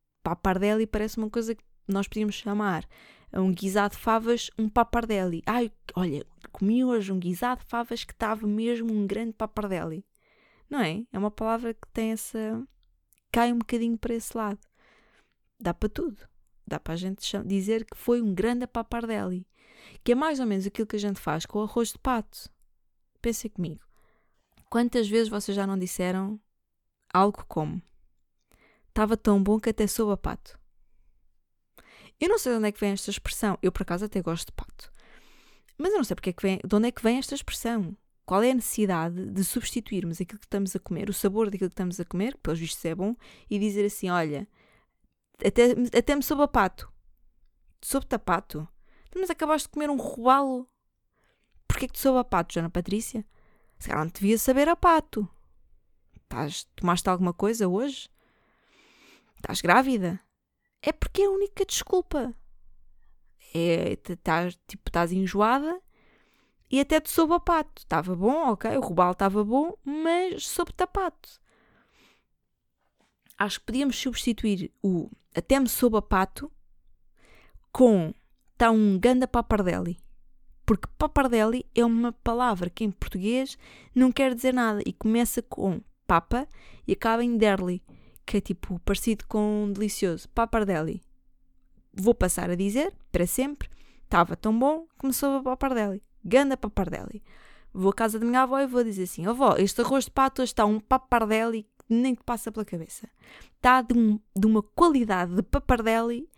parece 0.91 1.17
uma 1.17 1.30
coisa 1.30 1.56
que 1.56 1.63
nós 1.88 2.08
podíamos 2.08 2.36
chamar 2.36 2.88
a 3.32 3.41
um 3.41 3.52
guisado 3.52 3.95
de 3.95 4.02
favas 4.02 4.49
um 4.58 4.69
papardelli. 4.69 5.41
Ai, 5.45 5.71
olha, 5.95 6.26
comi 6.54 6.86
hoje 6.86 7.12
um 7.12 7.20
guisado 7.20 7.62
de 7.62 7.68
favas 7.68 8.04
que 8.04 8.13
estava 8.13 8.48
mesmo 8.48 8.94
um 8.94 9.06
grande 9.06 9.34
papardelli. 9.34 10.06
Não 10.70 10.80
é? 10.80 11.06
É 11.12 11.18
uma 11.18 11.32
palavra 11.32 11.74
que 11.74 11.88
tem 11.92 12.12
essa. 12.12 12.66
cai 13.32 13.52
um 13.52 13.58
bocadinho 13.58 13.98
para 13.98 14.13
esse 14.13 14.38
lado. 14.38 14.60
Dá 15.60 15.74
para 15.74 15.89
tudo. 15.89 16.18
Dá 16.66 16.80
para 16.80 16.94
a 16.94 16.98
gente 16.98 17.38
dizer 17.46 17.86
que 17.86 17.98
foi 17.98 18.22
um 18.22 18.34
grande 18.34 18.68
papardelli. 18.68 19.46
Que 20.04 20.13
é 20.13 20.16
mais 20.16 20.39
ou 20.39 20.46
menos 20.46 20.66
aquilo 20.66 20.88
que 20.88 20.96
a 20.96 21.00
gente 21.00 21.20
faz 21.20 21.46
com 21.46 21.60
o 21.60 21.63
arroz 21.63 21.89
de 21.89 22.00
pato. 22.00 22.50
Pensem 23.22 23.52
comigo. 23.52 23.82
Quantas 24.70 25.08
vezes 25.10 25.30
vocês 25.30 25.56
já 25.56 25.68
não 25.68 25.78
disseram 25.78 26.39
algo 27.13 27.46
como 27.48 27.82
estava 28.88 29.18
tão 29.18 29.44
bom 29.44 29.60
que 29.60 29.70
até 29.70 29.88
soube 29.88 30.13
a 30.13 30.18
pato? 30.18 30.58
Eu 32.20 32.30
não 32.30 32.39
sei 32.39 32.54
de 32.54 32.58
onde 32.60 32.68
é 32.68 32.72
que 32.72 32.80
vem 32.80 32.92
esta 32.92 33.10
expressão. 33.10 33.58
Eu, 33.62 33.72
por 33.72 33.82
acaso, 33.82 34.06
até 34.06 34.22
gosto 34.22 34.48
de 34.48 34.54
pato. 34.54 34.94
Mas 35.84 35.91
eu 35.91 35.98
não 35.98 36.06
sei 36.06 36.15
porque 36.15 36.30
é 36.30 36.34
que 36.34 36.41
vem, 36.41 36.62
de 36.65 36.74
onde 36.74 36.88
é 36.88 36.91
que 36.93 37.04
vem 37.04 37.17
esta 37.17 37.36
expressão. 37.36 37.93
Qual 38.26 38.41
é 38.41 38.52
a 38.52 38.54
necessidade 38.54 39.26
de 39.30 39.43
substituirmos 39.43 40.22
aquilo 40.22 40.39
que 40.39 40.46
estamos 40.46 40.74
a 40.74 40.80
comer, 40.80 41.10
o 41.10 41.13
sabor 41.13 41.50
daquilo 41.50 41.69
que 41.69 41.74
estamos 41.74 42.00
a 42.00 42.06
comer, 42.06 42.36
que 42.36 42.39
pelos 42.39 42.58
vistos 42.58 42.86
é 42.86 42.96
bom, 42.96 43.13
e 43.50 43.60
dizer 43.60 43.84
assim: 43.84 44.10
olha, 44.10 44.48
até, 45.46 45.72
até 45.98 46.15
me 46.15 46.24
soube 46.24 46.43
a 46.43 46.48
pato. 46.48 46.89
Soube-te 47.82 48.15
a 48.15 48.19
pato? 48.19 48.65
Então, 49.10 49.22
mas 49.22 49.30
acabaste 49.30 49.67
de 49.67 49.74
comer 49.74 49.89
um 49.89 49.98
robalo. 49.98 50.69
Porquê 51.67 51.86
que 51.86 51.93
te 51.96 52.00
soube 52.00 52.19
a 52.19 52.24
pato, 52.24 52.54
Jana 52.54 52.69
Patrícia? 52.69 53.26
Se 53.78 53.89
calhar 53.89 54.06
não 54.06 54.10
te 54.10 54.22
devia 54.22 54.38
saber 54.38 54.69
a 54.69 54.78
pato. 54.78 55.28
Estás, 56.15 56.65
tomaste 56.78 57.10
alguma 57.10 57.34
coisa 57.34 57.67
hoje? 57.67 58.08
Estás 59.36 59.60
grávida? 59.60 60.17
é 60.84 60.91
porque 60.91 61.22
é 61.22 61.26
a 61.26 61.32
única 61.32 61.65
desculpa. 61.65 62.36
É, 63.54 63.94
estás 63.94 64.60
tipo, 64.68 64.89
estás 64.89 65.12
enjoada 65.12 65.80
e 66.72 66.80
até 66.80 67.00
te 67.00 67.10
soube 67.10 67.34
a 67.34 67.39
pato. 67.39 67.82
Estava 67.84 68.16
bom, 68.16 68.52
ok, 68.52 68.76
o 68.78 68.82
robalo 68.82 69.12
estava 69.12 69.44
bom, 69.44 69.78
mas 69.84 70.48
soube-te 70.48 70.84
a 70.84 70.88
pato. 70.88 71.42
Acho 73.38 73.60
que 73.60 73.66
podíamos 73.66 73.98
substituir 73.98 74.72
o 74.82 75.10
até 75.36 75.60
me 75.60 75.68
soube 75.68 75.98
a 75.98 76.02
pato 76.02 76.52
com 77.72 78.13
está 78.54 78.72
um 78.72 78.98
ganda 79.00 79.28
papardelli. 79.28 80.00
Porque 80.66 80.88
papardelli 80.98 81.66
é 81.76 81.84
uma 81.84 82.13
palavra 82.13 82.70
que 82.70 82.84
em 82.84 82.92
português 82.92 83.58
não 83.94 84.12
quer 84.12 84.34
dizer 84.34 84.54
nada 84.54 84.82
e 84.86 84.94
começa 84.94 85.42
com 85.42 85.82
papa 86.08 86.48
e 86.88 86.94
acaba 86.94 87.24
em 87.24 87.38
derli 87.38 87.84
que 88.26 88.38
é 88.38 88.42
tipo 88.42 88.80
parecido 88.80 89.26
com 89.28 89.72
delicioso, 89.74 90.30
papardelli. 90.30 91.02
Vou 91.93 92.13
passar 92.13 92.49
a 92.49 92.56
dizer, 92.56 92.93
para 93.12 93.27
sempre, 93.27 93.69
estava 94.03 94.36
tão 94.36 94.58
bom, 94.58 94.88
começou 94.97 95.38
a 95.38 95.43
papardelli. 95.43 96.01
Ganda 96.23 96.58
papardelli. 96.58 97.23
Vou 97.73 97.91
à 97.91 97.93
casa 97.93 98.19
da 98.19 98.25
minha 98.25 98.41
avó 98.41 98.60
e 98.60 98.67
vou 98.67 98.84
dizer 98.84 99.03
assim, 99.03 99.25
avó, 99.25 99.56
este 99.58 99.82
arroz 99.82 100.06
de 100.06 100.12
pato 100.12 100.43
está 100.43 100.65
um 100.65 100.79
papardelli 100.79 101.63
que 101.63 101.93
nem 101.93 102.13
te 102.13 102.23
passa 102.23 102.51
pela 102.51 102.65
cabeça. 102.65 103.10
Está 103.56 103.82
de, 103.82 103.97
um, 103.97 104.19
de 104.36 104.45
uma 104.45 104.62
qualidade 104.62 105.36
de 105.36 105.43
papardelli 105.43 106.29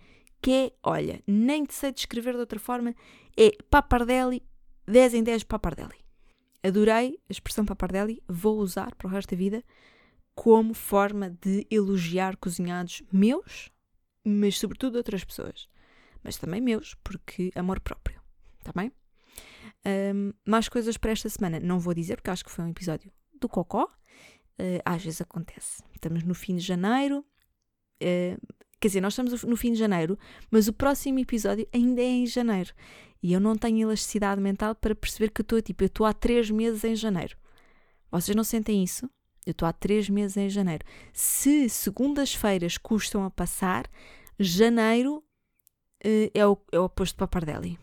que 0.42 0.52
é, 0.52 0.74
olha, 0.84 1.24
nem 1.26 1.66
te 1.66 1.74
sei 1.74 1.92
descrever 1.92 2.34
de 2.34 2.40
outra 2.40 2.60
forma, 2.60 2.94
é 3.36 3.52
papardelli, 3.70 4.44
10 4.88 5.16
em 5.16 5.24
10 5.24 5.44
papardelli. 5.44 6.06
Adorei 6.64 7.20
a 7.28 7.32
expressão 7.32 7.66
papardelli, 7.66 8.22
vou 8.28 8.60
usar 8.60 8.94
para 8.96 9.08
o 9.08 9.10
resto 9.10 9.32
da 9.32 9.38
vida 9.38 9.64
como 10.36 10.74
forma 10.74 11.36
de 11.42 11.66
elogiar 11.72 12.38
cozinhados 12.38 13.02
meus, 13.12 13.72
mas 14.26 14.58
sobretudo 14.58 14.94
de 14.94 14.98
outras 14.98 15.24
pessoas. 15.24 15.70
Mas 16.24 16.38
também 16.38 16.60
meus, 16.60 16.96
porque 17.04 17.52
amor 17.56 17.80
próprio. 17.80 18.20
Está 18.60 18.72
bem? 18.76 18.92
Um, 19.86 20.34
mais 20.46 20.68
coisas 20.68 20.98
para 20.98 21.12
esta 21.12 21.30
semana. 21.30 21.60
Não 21.60 21.80
vou 21.80 21.94
dizer, 21.94 22.16
porque 22.16 22.32
acho 22.32 22.44
que 22.44 22.52
foi 22.52 22.66
um 22.66 22.70
episódio 22.70 23.12
do 23.40 23.48
Cocó. 23.48 23.84
Uh, 24.60 24.82
às 24.84 25.04
vezes 25.04 25.22
acontece. 25.22 25.84
Estamos 25.94 26.24
no 26.24 26.34
fim 26.34 26.56
de 26.56 26.64
janeiro. 26.64 27.20
Uh, 28.02 28.56
quer 28.80 28.88
dizer, 28.88 29.02
nós 29.02 29.14
estamos 29.14 29.44
no 29.44 29.56
fim 29.56 29.74
de 29.74 29.80
janeiro, 29.80 30.18
mas 30.50 30.68
o 30.68 30.74
próximo 30.74 31.20
episódio 31.20 31.68
ainda 31.72 32.02
é 32.02 32.06
em 32.06 32.26
janeiro. 32.26 32.74
E 33.22 33.34
eu 33.34 33.40
não 33.40 33.56
tenho 33.56 33.88
elasticidade 33.88 34.42
mental 34.42 34.76
para 34.76 34.96
perceber 34.96 35.30
que 35.30 35.42
estou 35.42 35.62
tipo, 35.62 35.84
eu 35.84 35.88
estou 35.88 36.06
há 36.06 36.14
três 36.14 36.50
meses 36.50 36.84
em 36.84 36.96
janeiro. 36.96 37.38
Vocês 38.12 38.36
não 38.36 38.44
sentem 38.44 38.84
isso? 38.84 39.10
Eu 39.46 39.52
estou 39.52 39.68
há 39.68 39.74
três 39.74 40.10
meses 40.10 40.38
em 40.38 40.50
janeiro. 40.50 40.86
Se 41.14 41.70
segundas-feiras 41.70 42.78
custam 42.78 43.24
a 43.24 43.30
passar, 43.30 43.90
janeiro 44.40 45.18
uh, 46.04 46.32
é, 46.34 46.46
o, 46.46 46.58
é 46.72 46.80
o 46.80 46.86
oposto 46.86 47.16
para 47.16 47.28
Papardelli. 47.28 47.80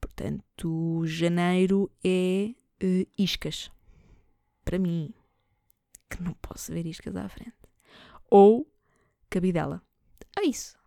Portanto, 0.00 1.04
janeiro 1.06 1.90
é 2.04 2.54
uh, 2.82 3.06
iscas. 3.18 3.70
Para 4.64 4.78
mim, 4.78 5.12
que 6.08 6.22
não 6.22 6.34
posso 6.34 6.72
ver 6.72 6.86
iscas 6.86 7.16
à 7.16 7.28
frente. 7.28 7.56
Ou 8.30 8.70
cabidela. 9.28 9.82
É 10.36 10.46
isso. 10.46 10.78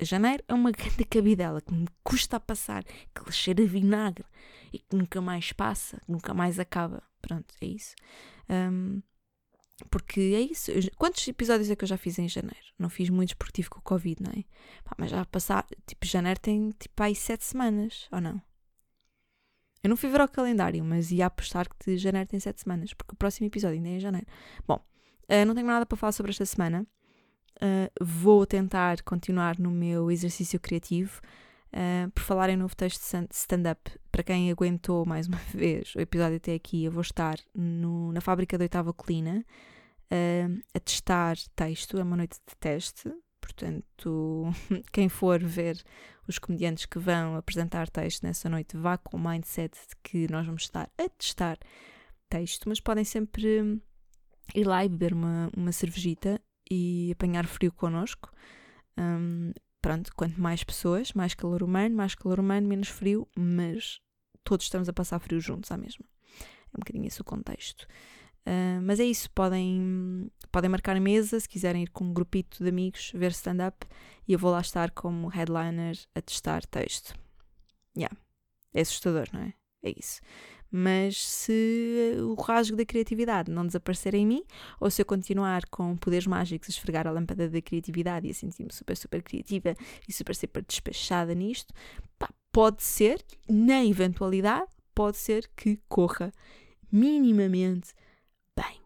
Janeiro 0.00 0.42
é 0.48 0.54
uma 0.54 0.72
grande 0.72 1.04
cabidela 1.04 1.60
que 1.60 1.72
me 1.72 1.86
custa 2.02 2.36
a 2.36 2.40
passar, 2.40 2.84
que 2.84 3.32
cheira 3.32 3.62
a 3.62 3.66
vinagre 3.66 4.24
e 4.72 4.78
que 4.78 4.96
nunca 4.96 5.20
mais 5.20 5.52
passa, 5.52 5.98
que 6.00 6.12
nunca 6.12 6.34
mais 6.34 6.58
acaba. 6.58 7.02
Pronto, 7.20 7.54
é 7.60 7.66
isso. 7.66 7.94
Um, 8.48 9.02
porque 9.90 10.20
é 10.20 10.40
isso. 10.40 10.70
Quantos 10.96 11.26
episódios 11.26 11.70
é 11.70 11.76
que 11.76 11.84
eu 11.84 11.88
já 11.88 11.96
fiz 11.96 12.18
em 12.18 12.28
janeiro? 12.28 12.66
Não 12.78 12.90
fiz 12.90 13.08
muitos 13.08 13.34
porque 13.34 13.52
tive 13.52 13.70
com 13.70 13.78
o 13.78 13.82
Covid, 13.82 14.22
não 14.22 14.32
é? 14.32 14.44
Pá, 14.84 14.94
mas 14.98 15.10
já 15.10 15.24
passar, 15.24 15.66
tipo, 15.86 16.06
janeiro 16.06 16.38
tem 16.40 16.70
tipo 16.78 17.02
aí 17.02 17.14
sete 17.14 17.44
semanas, 17.44 18.08
ou 18.12 18.20
não? 18.20 18.40
Eu 19.82 19.88
não 19.88 19.96
fui 19.96 20.10
ver 20.10 20.20
o 20.20 20.28
calendário, 20.28 20.84
mas 20.84 21.10
ia 21.10 21.26
apostar 21.26 21.66
que 21.68 21.92
de 21.92 21.96
janeiro 21.96 22.28
tem 22.28 22.38
sete 22.38 22.60
semanas, 22.60 22.92
porque 22.92 23.14
o 23.14 23.16
próximo 23.16 23.46
episódio 23.46 23.76
ainda 23.76 23.88
é 23.88 23.92
em 23.92 24.00
janeiro. 24.00 24.26
Bom, 24.66 24.76
uh, 24.76 25.46
não 25.46 25.54
tenho 25.54 25.66
nada 25.66 25.86
para 25.86 25.96
falar 25.96 26.12
sobre 26.12 26.30
esta 26.30 26.44
semana. 26.44 26.86
Uh, 27.56 28.04
vou 28.04 28.44
tentar 28.46 29.02
continuar 29.02 29.58
no 29.58 29.70
meu 29.70 30.10
exercício 30.10 30.60
criativo. 30.60 31.20
Uh, 31.72 32.10
por 32.10 32.22
falar 32.24 32.50
em 32.50 32.56
novo 32.56 32.74
texto 32.74 33.00
de 33.00 33.28
stand-up, 33.32 33.80
para 34.10 34.24
quem 34.24 34.50
aguentou 34.50 35.06
mais 35.06 35.28
uma 35.28 35.38
vez 35.54 35.94
o 35.94 36.00
episódio 36.00 36.36
até 36.36 36.54
aqui, 36.54 36.84
eu 36.84 36.90
vou 36.90 37.02
estar 37.02 37.38
no, 37.54 38.12
na 38.12 38.20
fábrica 38.20 38.58
da 38.58 38.64
Oitava 38.64 38.92
Colina 38.92 39.44
uh, 40.10 40.62
a 40.74 40.80
testar 40.80 41.36
texto, 41.54 41.96
é 41.96 42.02
uma 42.02 42.16
noite 42.16 42.38
de 42.48 42.56
teste, 42.56 43.12
portanto, 43.40 44.50
quem 44.92 45.08
for 45.08 45.40
ver 45.40 45.80
os 46.26 46.38
comediantes 46.40 46.86
que 46.86 46.98
vão 46.98 47.36
apresentar 47.36 47.88
texto 47.88 48.24
nessa 48.24 48.48
noite, 48.48 48.76
vá 48.76 48.98
com 48.98 49.16
o 49.16 49.20
mindset 49.20 49.76
de 49.76 49.96
que 50.02 50.30
nós 50.30 50.46
vamos 50.46 50.62
estar 50.62 50.90
a 50.98 51.08
testar 51.08 51.56
texto, 52.28 52.68
mas 52.68 52.80
podem 52.80 53.04
sempre 53.04 53.80
ir 54.54 54.64
lá 54.66 54.84
e 54.84 54.88
beber 54.88 55.12
uma, 55.12 55.50
uma 55.56 55.72
cervejita 55.72 56.40
e 56.70 57.10
apanhar 57.12 57.46
frio 57.46 57.72
connosco. 57.72 58.30
Um, 58.96 59.52
pronto, 59.80 60.10
quanto 60.14 60.40
mais 60.40 60.62
pessoas, 60.62 61.12
mais 61.12 61.34
calor 61.34 61.62
humano, 61.62 61.94
mais 61.96 62.14
calor 62.14 62.40
humano, 62.40 62.68
menos 62.68 62.88
frio, 62.88 63.26
mas 63.36 64.00
todos 64.44 64.66
estamos 64.66 64.88
a 64.88 64.92
passar 64.92 65.18
frio 65.18 65.40
juntos 65.40 65.70
à 65.70 65.76
mesma. 65.76 66.04
É 66.72 66.76
um 66.76 66.80
bocadinho 66.80 67.06
esse 67.06 67.20
o 67.20 67.24
contexto. 67.24 67.86
Uh, 68.46 68.80
mas 68.82 68.98
é 68.98 69.04
isso, 69.04 69.30
podem, 69.32 70.30
podem 70.50 70.70
marcar 70.70 70.96
a 70.96 71.00
mesa 71.00 71.38
se 71.38 71.48
quiserem 71.48 71.82
ir 71.82 71.90
com 71.90 72.04
um 72.04 72.12
grupito 72.12 72.62
de 72.62 72.70
amigos 72.70 73.12
ver 73.14 73.32
stand-up 73.32 73.86
e 74.26 74.32
eu 74.32 74.38
vou 74.38 74.50
lá 74.50 74.60
estar 74.60 74.90
como 74.92 75.28
headliner 75.28 75.98
a 76.14 76.22
testar 76.22 76.64
texto. 76.66 77.14
Yeah. 77.96 78.16
É 78.72 78.80
assustador, 78.80 79.28
não 79.32 79.42
é? 79.42 79.54
É 79.82 79.92
isso. 79.96 80.20
Mas 80.70 81.26
se 81.26 82.12
o 82.20 82.34
rasgo 82.40 82.76
da 82.76 82.84
criatividade 82.84 83.50
não 83.50 83.66
desaparecer 83.66 84.14
em 84.14 84.24
mim, 84.24 84.44
ou 84.78 84.88
se 84.90 85.02
eu 85.02 85.06
continuar 85.06 85.66
com 85.66 85.96
poderes 85.96 86.26
mágicos 86.26 86.68
a 86.68 86.72
esfregar 86.72 87.06
a 87.08 87.10
lâmpada 87.10 87.48
da 87.48 87.60
criatividade 87.60 88.28
e 88.28 88.30
a 88.30 88.34
sentir-me 88.34 88.72
super, 88.72 88.96
super 88.96 89.22
criativa 89.22 89.74
e 90.08 90.12
super, 90.12 90.36
super 90.36 90.64
despachada 90.64 91.34
nisto, 91.34 91.74
pá, 92.18 92.28
pode 92.52 92.84
ser, 92.84 93.24
na 93.48 93.84
eventualidade, 93.84 94.70
pode 94.94 95.16
ser 95.16 95.50
que 95.56 95.80
corra 95.88 96.32
minimamente 96.90 97.92
bem. 98.56 98.80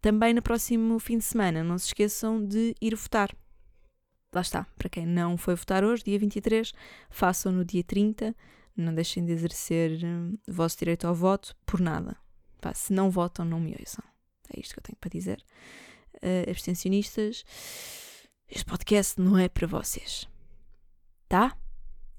Também 0.00 0.32
no 0.32 0.42
próximo 0.42 0.98
fim 1.00 1.18
de 1.18 1.24
semana, 1.24 1.64
não 1.64 1.76
se 1.76 1.86
esqueçam 1.86 2.44
de 2.44 2.74
ir 2.80 2.94
votar. 2.94 3.34
Lá 4.32 4.40
está, 4.40 4.64
para 4.78 4.88
quem 4.88 5.06
não 5.06 5.36
foi 5.36 5.54
votar 5.56 5.84
hoje, 5.84 6.04
dia 6.04 6.18
23, 6.18 6.72
façam 7.10 7.50
no 7.52 7.64
dia 7.64 7.84
30 7.84 8.34
não 8.76 8.94
deixem 8.94 9.24
de 9.24 9.32
exercer 9.32 10.04
hum, 10.04 10.36
o 10.48 10.52
vosso 10.52 10.78
direito 10.78 11.06
ao 11.06 11.14
voto 11.14 11.54
por 11.66 11.80
nada. 11.80 12.16
Pá, 12.60 12.72
se 12.74 12.92
não 12.92 13.10
votam, 13.10 13.44
não 13.44 13.60
me 13.60 13.76
ouçam. 13.78 14.04
É 14.54 14.60
isto 14.60 14.74
que 14.74 14.80
eu 14.80 14.84
tenho 14.84 14.98
para 14.98 15.10
dizer. 15.10 15.44
Uh, 16.16 16.50
abstencionistas, 16.50 17.44
este 18.48 18.64
podcast 18.64 19.20
não 19.20 19.38
é 19.38 19.48
para 19.48 19.66
vocês. 19.66 20.28
Tá? 21.28 21.56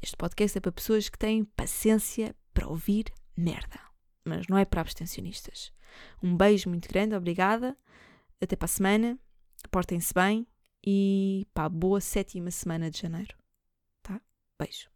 Este 0.02 0.18
podcast 0.18 0.58
é 0.58 0.62
para 0.62 0.72
pessoas 0.72 1.08
que 1.08 1.18
têm 1.18 1.46
paciência 1.46 2.36
para 2.54 2.68
ouvir 2.68 3.06
merda. 3.38 3.80
mas 4.26 4.48
não 4.48 4.58
é 4.58 4.66
para 4.66 4.82
abstencionistas. 4.82 5.72
Um 6.22 6.36
beijo 6.36 6.70
muito 6.70 6.88
grande, 6.90 7.16
obrigada. 7.16 7.78
Até 8.42 8.56
para 8.56 8.66
a 8.66 8.70
semana. 8.70 9.20
Portem-se 9.72 10.14
bem 10.14 10.46
e 10.86 11.48
pá, 11.54 11.70
boa 11.70 12.02
sétima 12.02 12.52
semana 12.52 12.92
de 12.92 13.00
janeiro. 13.00 13.36
Tá? 14.02 14.20
Beijo. 14.60 14.93